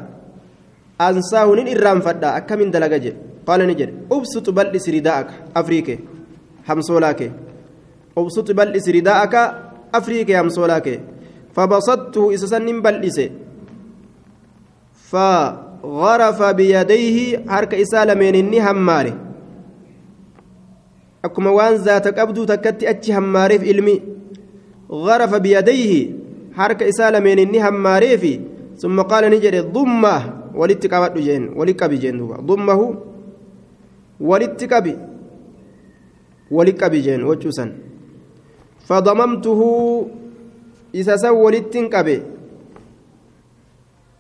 أنساه 1.01 1.49
نين 1.59 1.69
إرام 1.75 1.99
فدا. 2.07 2.37
أكمن 2.37 2.71
دلقا 2.71 3.13
قال 3.47 3.61
نجد. 3.67 3.91
أبسط 4.13 4.47
بلس 4.51 4.87
رداءك. 4.89 5.29
أفريكي. 5.59 5.99
همسولاك 6.69 7.21
أبسط 8.19 8.51
بلس 8.51 8.89
رداءك 8.89 9.35
أفريكي 9.95 10.41
همسولاك 10.41 10.87
فبسطته 11.55 12.35
إسسن 12.35 12.83
بلسه 12.83 13.31
فغرف 15.11 16.41
بيديه 16.43 17.19
حرك 17.49 17.73
إسالمين 17.75 18.35
إني 18.35 18.59
هماره 18.71 19.15
akkuma 21.23 21.51
waan 21.51 21.77
zaata 21.83 22.13
qabduu 22.15 22.47
takkatti 22.47 22.87
achi 22.87 23.11
hammaareef 23.13 23.63
ilmi. 23.67 23.97
غرف 24.91 25.35
بيديه 25.35 26.11
حركة 26.57 26.89
إسالة 26.89 27.19
من 27.21 27.39
إني 27.39 27.69
هماريف 27.69 28.41
ثم 28.77 29.01
قال 29.01 29.31
نجد 29.31 29.73
ضمه 29.73 30.35
ولتكبد 30.55 31.19
جين 31.19 31.49
ولكبي 31.57 31.97
جين 31.97 32.27
ضمه 32.27 32.95
ولتكبي 34.21 34.97
ولكبي 36.51 37.01
جين 37.01 37.23
وجوسا 37.23 37.65
فضممته 37.65 37.67
إذا 37.67 37.67
سوى 37.67 37.98
ولتنكبي 41.31 42.23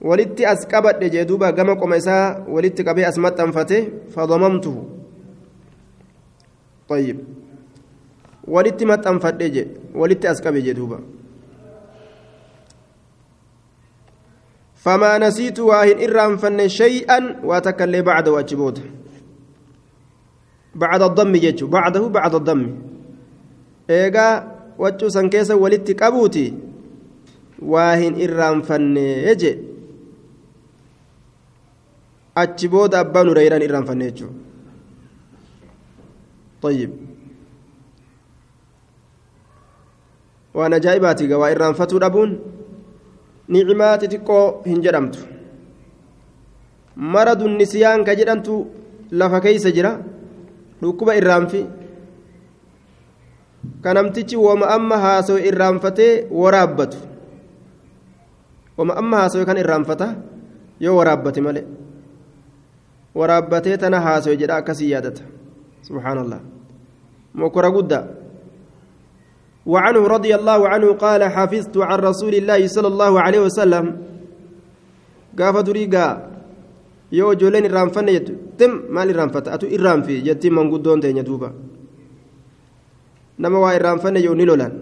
walitti 0.00 0.46
as 0.46 0.66
qabadhe 0.70 1.10
jee 1.10 1.24
duuba 1.24 1.52
gama 1.52 1.74
qoma 1.76 1.96
isaa 1.96 2.46
walitti 2.48 2.84
qabee 2.84 3.04
as 3.04 3.18
maxxanfate 3.18 3.78
fadamamtuhu 4.14 4.82
طيب 6.88 7.18
maxxanfadhe 8.86 9.46
je 9.54 9.64
walitti 9.94 10.26
as 10.26 10.40
qabe 10.40 10.62
je 10.62 10.74
duuba 10.74 11.00
فما 14.78 15.18
نسيت 15.18 15.58
واهن 15.58 15.98
إرام 16.06 16.36
فن 16.36 16.68
شيئا 16.68 17.42
واتكلم 17.44 18.02
بعد 18.04 18.28
واجبوت 18.28 18.78
بعد 20.74 21.02
الضم 21.02 21.32
جيتشو 21.32 21.66
بعده 21.66 22.08
بعد 22.08 22.34
الضم 22.34 22.62
إيجا 23.90 24.28
وجو 24.79 25.07
سنكيسا 25.09 25.53
ولدت 25.53 25.91
كابوتي 25.91 26.53
واهن 27.61 28.13
إرام 28.23 28.61
فن 28.61 28.97
يجي 28.97 29.73
achi 32.35 32.65
booda 32.73 32.99
abbaan 33.05 33.29
hurayraan 33.29 33.61
irraanfanne 33.61 34.05
jechuudha 34.09 34.41
طيب 36.63 36.91
waan 40.57 40.73
ajaa'ibaati 40.77 41.27
gawaa 41.31 41.51
irraanfatuu 41.53 41.99
dhabuun 42.03 42.31
ni'imaa 43.53 43.97
xixiqqoo 44.01 44.45
hin 44.69 44.81
jedhamtu 44.85 45.19
mara 47.13 47.33
dunnisiyaan 47.39 48.05
ka 48.07 48.15
jedhamtu 48.19 48.55
lafa 49.21 49.41
keeysa 49.45 49.71
jira 49.77 49.91
dhukkuba 50.81 51.15
irraanfi 51.21 51.61
ka 53.82 53.94
namtichi 53.94 54.36
wama 54.36 54.66
amma 54.68 54.98
haasawe 54.98 55.40
irraanfatee 55.48 56.26
waraabbatu 56.30 56.98
wama 58.76 58.96
amma 58.96 59.16
haasawe 59.16 59.44
kan 59.44 59.56
irraanfata 59.56 60.14
yoo 60.80 60.96
waraabbate 60.96 61.40
malee 61.40 61.66
waraabbatee 63.14 63.76
tana 63.76 64.00
haasawe 64.00 64.36
jedha 64.36 64.56
akkasii 64.56 64.90
yaadata 64.90 65.22
subhaan 65.82 66.18
allah 66.18 66.40
mokora 67.34 67.70
guddaa 67.70 68.04
وعنه 69.68 70.00
رضي 70.16 70.32
الله 70.34 70.60
عنه 70.68 70.88
قال 70.96 71.22
حفظت 71.24 71.76
عن 71.76 71.98
رسول 72.00 72.34
الله 72.40 72.60
صلى 72.66 72.88
الله 72.88 73.12
عليه 73.20 73.40
وسلم 73.52 73.84
قاف 75.38 75.56
دريقا 75.68 76.06
يو 77.12 77.28
جولين 77.36 77.64
الرانفن 77.68 78.08
يتو 78.08 78.32
تم 78.58 78.72
مال 78.88 79.08
الرانفت 79.12 79.44
أتو 79.48 79.66
الرانفي 79.68 80.14
جتي 80.24 80.48
من 80.50 80.72
قدون 80.72 81.00
تين 81.04 81.20
nama 83.38 83.58
waa 83.62 83.74
irraanfanne 83.78 84.20
yoo 84.26 84.34
ni 84.34 84.44
lolan. 84.44 84.72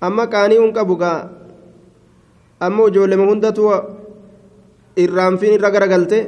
Amma 0.00 0.26
qaanii 0.26 0.58
hun 0.62 0.72
qabu 0.72 0.96
gaa 0.96 1.28
amma 2.60 2.88
ijoollema 2.88 3.24
hundatu 3.30 3.62
irraanfin 4.96 5.52
irra 5.56 5.70
garagalte 5.74 6.18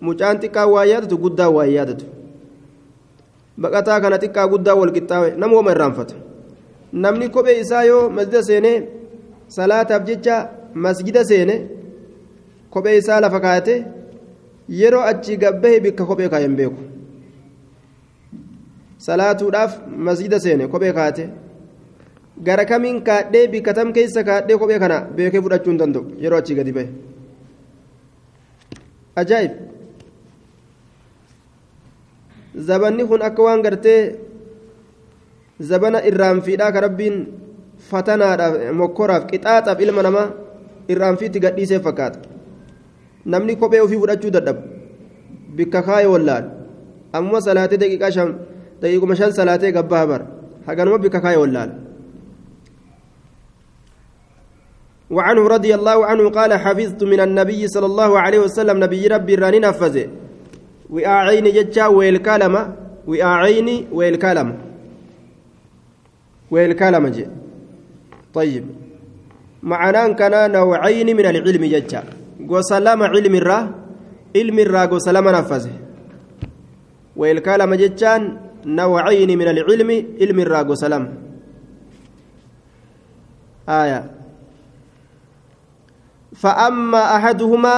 mucaan 0.00 0.36
xiqqaa 0.42 0.66
waa 0.74 0.84
yaadatu 0.92 1.16
guddaa 1.24 1.50
waa 1.56 1.66
yaadatu. 1.76 2.04
Baqataa 3.60 4.00
kana 4.02 4.16
xiqqaa 4.22 4.46
guddaa 4.52 4.74
wal 4.80 4.92
qixxaawe 4.96 5.28
nama 5.40 5.54
wama 5.56 5.70
irraanfatu. 5.74 6.14
Namni 6.92 7.28
kophee 7.34 7.60
isaa 7.60 7.84
yoo 7.90 8.08
masjida 8.16 8.42
seene 8.48 8.72
salaataaf 9.56 10.02
jecha 10.08 10.36
masjida 10.74 11.22
seene 11.30 11.56
kophee 12.72 12.96
isaa 12.98 13.20
lafa 13.20 13.40
kaayate 13.44 13.74
yeroo 14.80 15.04
achi 15.10 15.36
gabbahe 15.42 15.80
bikka 15.84 16.04
kophee 16.10 16.28
kaayan 16.28 16.56
beeku. 16.58 16.93
Salaatuudhaaf 19.06 19.72
masjida 20.08 20.38
seene 20.44 20.68
kophee 20.72 20.92
kaayate 20.98 21.24
gara 22.46 22.64
kamiin 22.70 22.98
kaadhee 23.08 23.46
bikka 23.54 23.74
tam 23.78 23.92
keessa 23.96 24.24
kaadhee 24.28 24.58
kophee 24.62 24.78
kana 24.84 24.98
beekee 25.16 25.42
fudhachuu 25.44 25.76
danda'u 25.82 26.04
yeroo 26.24 26.38
achi 26.42 26.54
gadi 26.58 26.72
bahe 26.76 26.88
ajaa'ib 29.22 29.52
zabanni 32.68 33.04
kun 33.10 33.22
akka 33.28 33.42
waan 33.46 33.62
gartee 33.66 34.00
zabana 35.70 36.02
irraanfiidhaa 36.10 36.72
ka 36.72 36.80
rabbiin 36.86 37.16
fatanaadhaaf 37.90 38.54
mokkoraaf 38.80 39.26
qixaaxaaf 39.30 39.80
ilma 39.86 40.02
namaa 40.08 40.26
irraanfiitti 40.94 41.40
gadhiisee 41.44 41.80
fakkaata 41.86 42.18
namni 43.34 43.56
kophee 43.62 43.80
ofii 43.86 44.00
fudhachuu 44.02 44.32
dadhabu 44.36 44.62
bikka 45.56 45.82
kaaye 45.88 46.06
wallaalu 46.14 46.48
ammuma 47.12 47.40
salaatee 47.46 47.80
daqiiqaa 47.84 48.12
shan 48.16 48.30
daqiiquma 48.84 49.16
shan 49.16 49.32
salaatee 49.32 49.72
gabbaa 49.72 50.04
bara 50.10 50.26
haganuma 50.68 50.98
bikka 51.00 51.24
kaaye 51.24 51.40
wallaalu 51.40 51.74
وعنه 55.10 55.46
رضي 55.48 55.74
الله 55.74 56.06
عنه 56.06 56.24
قال 56.30 56.50
حفظت 56.64 57.02
من 57.04 57.20
النبي 57.20 57.68
صلى 57.68 57.86
الله 57.86 58.10
عليه 58.18 58.40
وسلم 58.48 58.76
نبي 58.84 59.06
ربي 59.06 59.34
راني 59.34 59.58
نفذه. 59.60 60.08
وعين 60.90 61.44
ججا 61.44 61.86
والكلمة 61.86 62.62
وعين 63.06 63.68
والكلمة 63.92 64.54
والكلمة 66.50 67.08
جي. 67.08 67.26
طيب. 68.34 68.64
معناه 69.62 70.08
كان 70.18 70.34
نوعين 70.52 71.08
من 71.16 71.26
العلم 71.26 71.64
ججا 71.74 72.02
وسلام 72.48 73.00
علم 73.02 73.34
الرا 73.34 73.58
علم 74.36 74.58
الرا 74.58 74.82
وسلام 74.92 75.26
نفذه. 75.28 75.74
والكلمة 77.16 77.76
ججان 77.76 78.22
نوعين 78.66 79.38
من 79.38 79.48
العلم 79.48 79.90
علم 80.20 80.38
الرا 80.40 80.60
وسلام 80.62 81.04
آية 83.68 84.00
فأما 86.34 87.02
أحدهما 87.16 87.76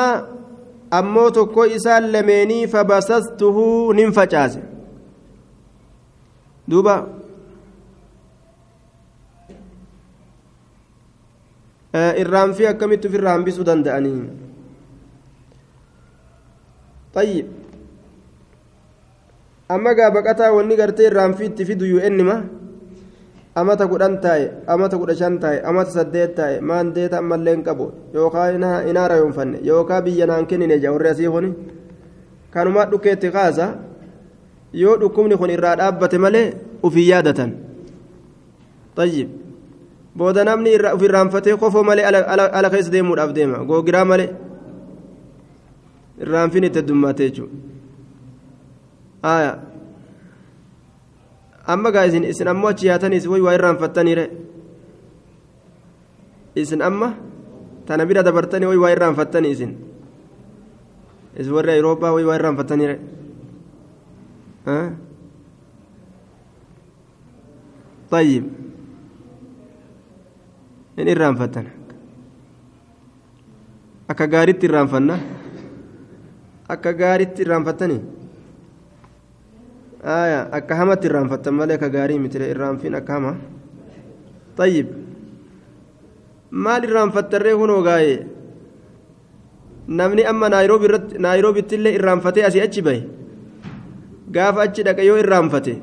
ammoo 0.91 1.31
tokko 1.35 1.67
isaan 1.67 2.13
lameenii 2.15 2.67
fabasastuhu 2.71 3.93
nin 3.99 4.13
facaase 4.15 4.61
duuba 6.71 6.95
irraanfii 12.23 12.67
akkamitti 12.73 13.09
ofirraa 13.11 13.33
hambisuu 13.39 13.65
danda'anii 13.71 14.19
طيب 17.17 17.47
amma 19.69 19.95
gaa 19.95 20.11
baqataa 20.11 20.53
wanni 20.57 20.77
gartee 20.77 21.11
raanfii 21.11 21.47
itti 21.51 21.65
fidu 21.65 21.85
yuu 21.87 22.01
ennima? 22.01 22.37
Amata 23.57 23.87
kudhan 23.89 24.21
taa'e 24.21 24.51
amata 24.69 24.99
kudha 25.01 25.15
shan 25.17 25.39
taa'e 25.41 25.63
amata 25.65 25.91
saddeet 25.91 26.35
taa'e 26.37 26.61
maan 26.61 26.93
deeta 26.95 27.19
ammallee 27.19 27.55
hin 27.55 27.65
qabu. 27.65 27.87
Yookaan 28.15 28.55
inaa 28.91 29.09
rayoonfanne 29.09 29.59
yookaan 29.65 30.05
biyya 30.05 30.27
naan 30.27 30.47
kennine 30.47 30.79
jawarri 30.79 31.09
asii 31.09 31.29
kuni 31.35 31.51
kanumaa 32.53 32.85
dhukkeetti 32.91 33.31
kaasa. 33.31 33.67
Yoo 34.73 34.97
dhukkubni 35.01 35.37
kun 35.41 35.51
irraa 35.51 35.77
dhaabbate 35.81 36.19
malee 36.19 36.53
ufii 36.83 37.09
yaadatan. 37.09 37.51
Tayyib. 38.95 39.29
Booda 40.17 40.45
namni 40.45 40.77
ufii 40.97 41.09
raanfatee 41.09 41.57
kofoo 41.57 41.83
malee 41.85 42.05
ala 42.05 42.71
keessa 42.71 42.93
deemuudhaaf 42.93 43.33
deema. 43.33 43.65
Googiraa 43.65 44.05
malee. 44.05 44.31
Raanfin 46.33 46.65
itti 46.69 46.79
addummaatee 46.85 47.29
jechuudha. 47.31 47.76
amma 51.74 51.90
gaa 51.96 52.06
isin 52.10 52.24
isin 52.32 52.48
ammoo 52.52 52.70
achi 52.74 52.88
yaataniis 52.90 53.26
way 53.32 53.42
waa 53.46 53.54
irraanfattaniire 53.58 54.26
isin 56.62 56.82
amma 56.82 57.10
tana 57.86 58.06
bira 58.10 58.24
dabartanii 58.28 58.68
way 58.72 58.78
waa 58.84 58.92
irraanfattanii 58.96 59.52
isin 59.56 59.72
isin 61.40 61.54
warri 61.56 61.72
ayirooppaa 61.78 62.14
way 62.16 62.26
waa 62.30 62.36
irraanfattaniire 62.40 62.96
طيب 68.12 68.44
in 71.00 71.08
irraanfattan 71.08 71.66
akka 74.12 74.26
gaaritti 74.28 74.66
irraanfanna 74.68 75.16
akka 76.74 76.92
gaaritti 77.02 77.42
irraanfattanii 77.46 78.00
Hamatti 80.03 81.07
irraanfattan 81.09 81.55
malee 81.55 81.77
akka 81.77 81.89
gaarii 81.89 82.19
mitire 82.19 82.51
irraanfiin 82.51 82.95
akka 82.95 83.13
hama 83.13 83.37
طيب 84.57 84.87
maal 86.51 86.85
irraanfattarree 86.85 87.53
hunoo 87.53 87.83
gaa'e 87.83 88.15
namni 89.89 90.25
amma 90.25 90.49
naayiroobitti 90.49 91.75
illee 91.79 91.95
irraanfatee 91.99 92.45
asii 92.49 92.65
achi 92.67 92.83
bahe 92.83 93.03
gaafa 94.33 94.63
achi 94.67 94.87
dhaqe 94.87 95.07
yoo 95.07 95.19
irraanfate 95.25 95.75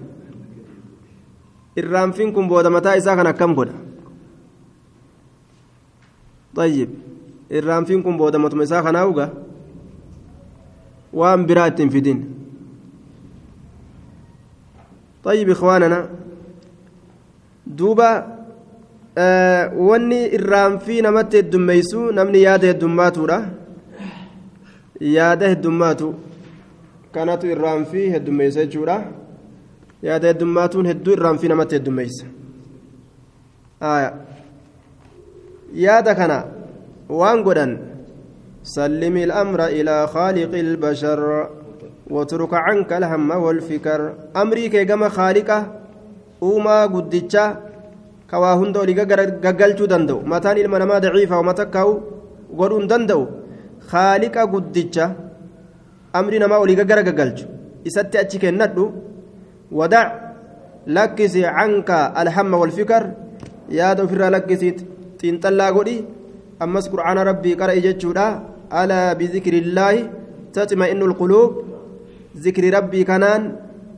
irraanfiin 1.81 2.33
kun 2.33 2.49
booda 2.49 2.69
mataa 2.69 2.97
isaa 3.01 3.15
kan 3.15 3.27
akkam 3.33 3.53
godha 3.55 3.83
طيب 6.55 6.89
الرانفين 7.51 8.03
كن 8.03 8.17
بودا 8.17 8.37
متمسا 8.37 8.81
خناوغا 8.81 9.33
وان 11.13 11.45
برات 11.45 11.81
في 11.81 11.99
دين 11.99 12.42
طيب 15.23 15.49
إخواننا 15.49 16.09
دوبا 17.67 18.27
آه 19.17 19.71
wanni 19.77 20.25
irraanfii 20.25 21.01
namatti 21.01 21.37
heddummeessu 21.37 22.11
namni 22.11 22.41
yaada 22.43 22.67
heddummaatuudha 22.67 23.37
yaada 24.99 25.49
heddummaatu 25.49 26.15
kanatu 27.11 27.47
irraanfii 27.47 28.09
heddummeessa 28.15 28.65
jechuudha 28.65 28.97
yaada 30.01 30.27
heddummaatuun 30.27 30.85
hedduu 30.91 31.13
irraanfii 31.13 31.51
namatti 31.53 31.75
heddummeessa 31.75 32.25
yaada 35.85 36.15
kana 36.15 36.43
waan 37.09 37.43
godhan 37.43 37.73
سلم 38.63 39.17
الأمر 39.17 39.65
إلى 39.65 40.07
خالق 40.07 40.51
البشر 40.55 41.49
واترك 42.09 42.53
عنك 42.53 42.93
الهم 42.93 43.31
والفكر. 43.31 43.99
أمريكا 44.35 44.83
كما 44.83 45.09
خالقة 45.09 45.59
أوما 46.43 46.85
قدتشا 46.85 47.45
كوا 48.31 48.53
هندو 48.59 48.83
لقلتو 48.83 49.85
دندو. 49.85 50.17
متان 50.31 50.57
المنما 50.57 50.97
ضعيفة 50.99 51.39
ومتكاو 51.39 51.89
قرون 52.57 52.87
دندو. 52.87 53.21
خالقة 53.91 54.41
قدتشا 54.53 55.05
أمري 56.15 56.37
نما 56.39 56.57
ولقا 56.57 57.11
قلتو 57.19 57.45
إساتي 57.87 58.19
أتشيك 58.21 58.45
الندو 58.45 58.85
ودع 59.71 60.05
لكسي 60.87 61.45
عنك 61.45 61.89
الهم 62.21 62.53
والفكر. 62.53 63.03
يا 63.69 63.93
دو 63.93 64.07
فرا 64.07 64.29
لكسيت 64.29 64.79
xiinxallaa 65.23 65.71
godhi 65.71 66.03
ammas 66.59 66.85
qur'aana 66.91 67.23
rabbii 67.29 67.55
qara'i 67.61 67.81
jechuudha 67.85 68.25
alaa 68.79 69.15
bizikirillaahi 69.19 70.01
taxma'innu 70.55 71.05
lquluub 71.11 71.51
zikri 72.35 72.71
rabbii 72.71 73.05
kanaan 73.05 73.43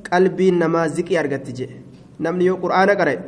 qalbiin 0.09 0.57
namaa 0.63 0.87
ziqii 0.95 1.17
argatti 1.17 1.53
jedhe 1.59 1.77
namni 2.19 2.45
yoo 2.49 2.57
qur'aana 2.63 2.95
qara'e 2.99 3.19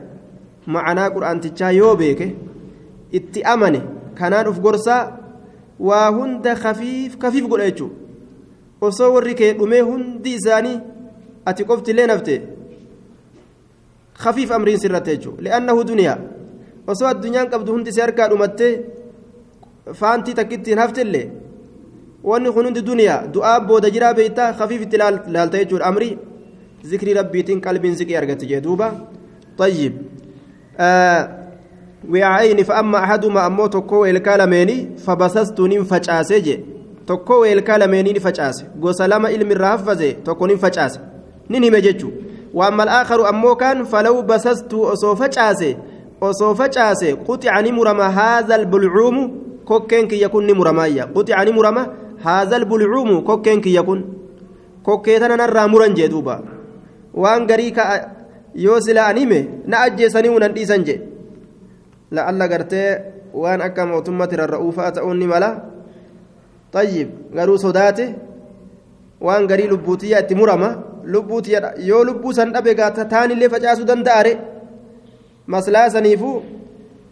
ma'anaa 0.75 1.09
qur'aantichaa 1.15 1.71
yoo 1.81 1.95
beeke 2.01 2.27
itti 3.19 3.43
amane 3.53 3.81
kanaan 4.19 4.47
uf 4.51 4.59
gorsaa 4.65 5.01
waa 5.79 6.07
hunda 6.17 6.55
kafiif 6.55 7.17
kafiif 7.23 7.45
godha 7.51 7.65
jechuudha 7.69 7.95
osoo 8.87 9.09
warri 9.15 9.35
kee 9.39 9.53
dhumee 9.59 9.81
hundi 9.89 10.33
isaanii 10.39 10.77
ati 11.49 11.63
qoftillee 11.69 12.07
nafte 12.11 12.35
kafiif 14.23 14.51
amriin 14.51 14.79
sirratte 14.83 15.11
jechuudha 15.15 15.41
li'annahu 15.45 15.83
duniyaa 15.89 16.17
osoo 16.91 17.07
addunyaan 17.13 17.49
qabdu 17.53 17.71
hundi 17.75 17.91
si 17.95 18.01
harkaa 18.01 18.27
dhumattee 18.31 18.73
faantii 19.99 20.33
takkittiin 20.39 20.79
haftillee 20.83 21.25
wanni 22.29 22.51
kun 22.55 22.65
hundi 22.69 22.81
duniyaa 22.89 23.19
du'aa 23.35 23.59
booda 23.69 23.89
jiraa 23.95 24.13
beeytaa 24.19 24.53
kafiif 24.59 24.81
itti 24.87 24.97
laalta 24.97 25.57
jechuudha 25.61 25.85
amrii 25.91 26.17
zikrii 26.89 27.13
rabbiitiin 27.19 27.61
qalbiin 27.67 27.95
siqii 27.99 28.17
argatti 28.21 28.49
jee 28.51 28.61
duuba 28.67 28.89
طيب 29.57 29.93
آه 30.79 31.29
وعين 32.09 32.63
فأما 32.63 32.97
أحدهما 32.97 33.45
أمو 33.47 33.67
تكو 33.67 34.05
إلكا 34.05 34.37
لميني 34.37 34.89
فبسست 34.97 35.59
ننفجاسي 35.59 36.39
جي 36.39 36.65
تكو 37.07 37.45
إلكا 37.45 37.77
لميني 37.77 38.13
نفجاسي 38.13 38.65
قوسلما 38.81 39.29
إلم 39.29 39.51
الرافزي 39.51 40.11
تكو 40.11 40.45
ننفجاسي 40.45 40.99
ننهم 41.49 41.75
جيتشو 41.75 42.09
وأما 42.53 42.83
الآخر 42.83 43.29
أمو 43.29 43.55
كان 43.55 43.83
فلو 43.83 44.21
بسست 44.21 44.73
أصو 44.73 45.15
فجاسي 45.15 45.77
osoo 46.21 46.55
facaase 46.55 47.15
quxica 47.15 47.61
ni 47.61 47.71
murama 47.71 48.09
haadha 48.09 48.55
albulcuumu 48.55 49.29
kokkeen 49.65 50.07
kiyya 50.07 50.29
kun 50.29 50.45
ni 50.45 50.53
haadha 52.25 52.55
albulcuumu 52.59 53.21
kokkeen 53.29 53.61
kiyya 53.65 53.83
kun 53.87 54.01
kokkee 54.83 55.19
tana 55.19 55.35
narraa 55.41 55.67
muran 55.67 55.95
jee 55.97 56.09
duuba 56.13 56.35
waan 57.13 57.47
garii 57.49 57.71
ka 57.77 57.83
yoo 58.65 58.79
sila 58.85 59.07
an 59.09 59.17
hime 59.21 59.39
na 59.67 59.79
ajjeesanii 59.85 60.29
unan 60.37 60.53
dhiisan 60.55 60.83
jee 60.87 60.99
la'alla 62.11 62.47
gartee 62.51 62.89
waan 63.33 63.61
akka 63.67 63.85
mootummatti 63.85 64.35
rarra'uufaa 64.41 64.91
ta'uun 64.99 65.17
ni 65.19 65.27
mala 65.33 65.49
طيب 66.73 67.07
garuu 67.35 67.57
sodaate 67.57 68.05
waan 69.21 69.47
garii 69.47 69.67
lubbuutiyya 69.71 70.19
itti 70.23 70.35
murama 70.35 70.69
lubbuutiyya 71.13 71.73
yoo 71.89 72.03
lubbuu 72.03 72.33
san 72.33 72.51
dhabe 72.53 72.73
gaata 72.79 73.05
taanillee 73.13 73.49
facaasuu 73.53 73.85
danda'are 73.91 74.33
maslaa 75.53 75.89
saniifuu 75.95 76.43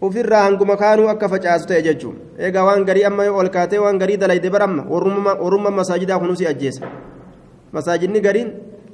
ofirraa 0.02 0.44
hanguma 0.44 0.76
kaanuu 0.78 1.08
akka 1.10 1.30
facaasu 1.30 1.68
ta'e 1.68 1.82
jechuun 1.88 2.16
eegaa 2.40 2.64
waan 2.68 2.86
garii 2.86 3.04
amma 3.10 3.24
ol 3.42 3.50
kaatee 3.50 3.80
waan 3.80 3.98
garii 4.00 4.18
dalayde 4.18 4.50
baramma 4.50 4.84
warrummaa 4.90 5.72
masaajidaa 5.82 6.20
kunuusi 6.20 6.48
ajjeesa 6.48 6.88
masaajidni 7.72 8.22
gariin 8.22 8.50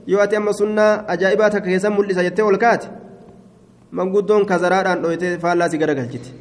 yoo 0.07 0.21
ati 0.21 0.35
amma 0.35 0.53
sunnaa 0.53 0.91
ajaa'ibaa 1.13 1.49
takka 1.49 1.69
keessa 1.69 1.89
mul'isa 1.89 2.23
jettee 2.27 2.45
ol 2.45 2.57
kaate 2.57 2.87
manguddoon 3.91 4.45
kazaraadhaan 4.45 5.01
dhoytee 5.03 5.37
faallaa 5.43 5.69
si 5.69 5.77
garagalchiti 5.77 6.31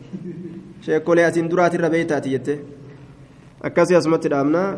sheekolee 0.87 1.25
asiin 1.25 1.49
duraatirra 1.51 1.91
beeytaati 1.91 2.31
jettee 2.35 2.59
akkasii 3.69 3.97
asumatti 4.01 4.29
dhaabnaa 4.35 4.69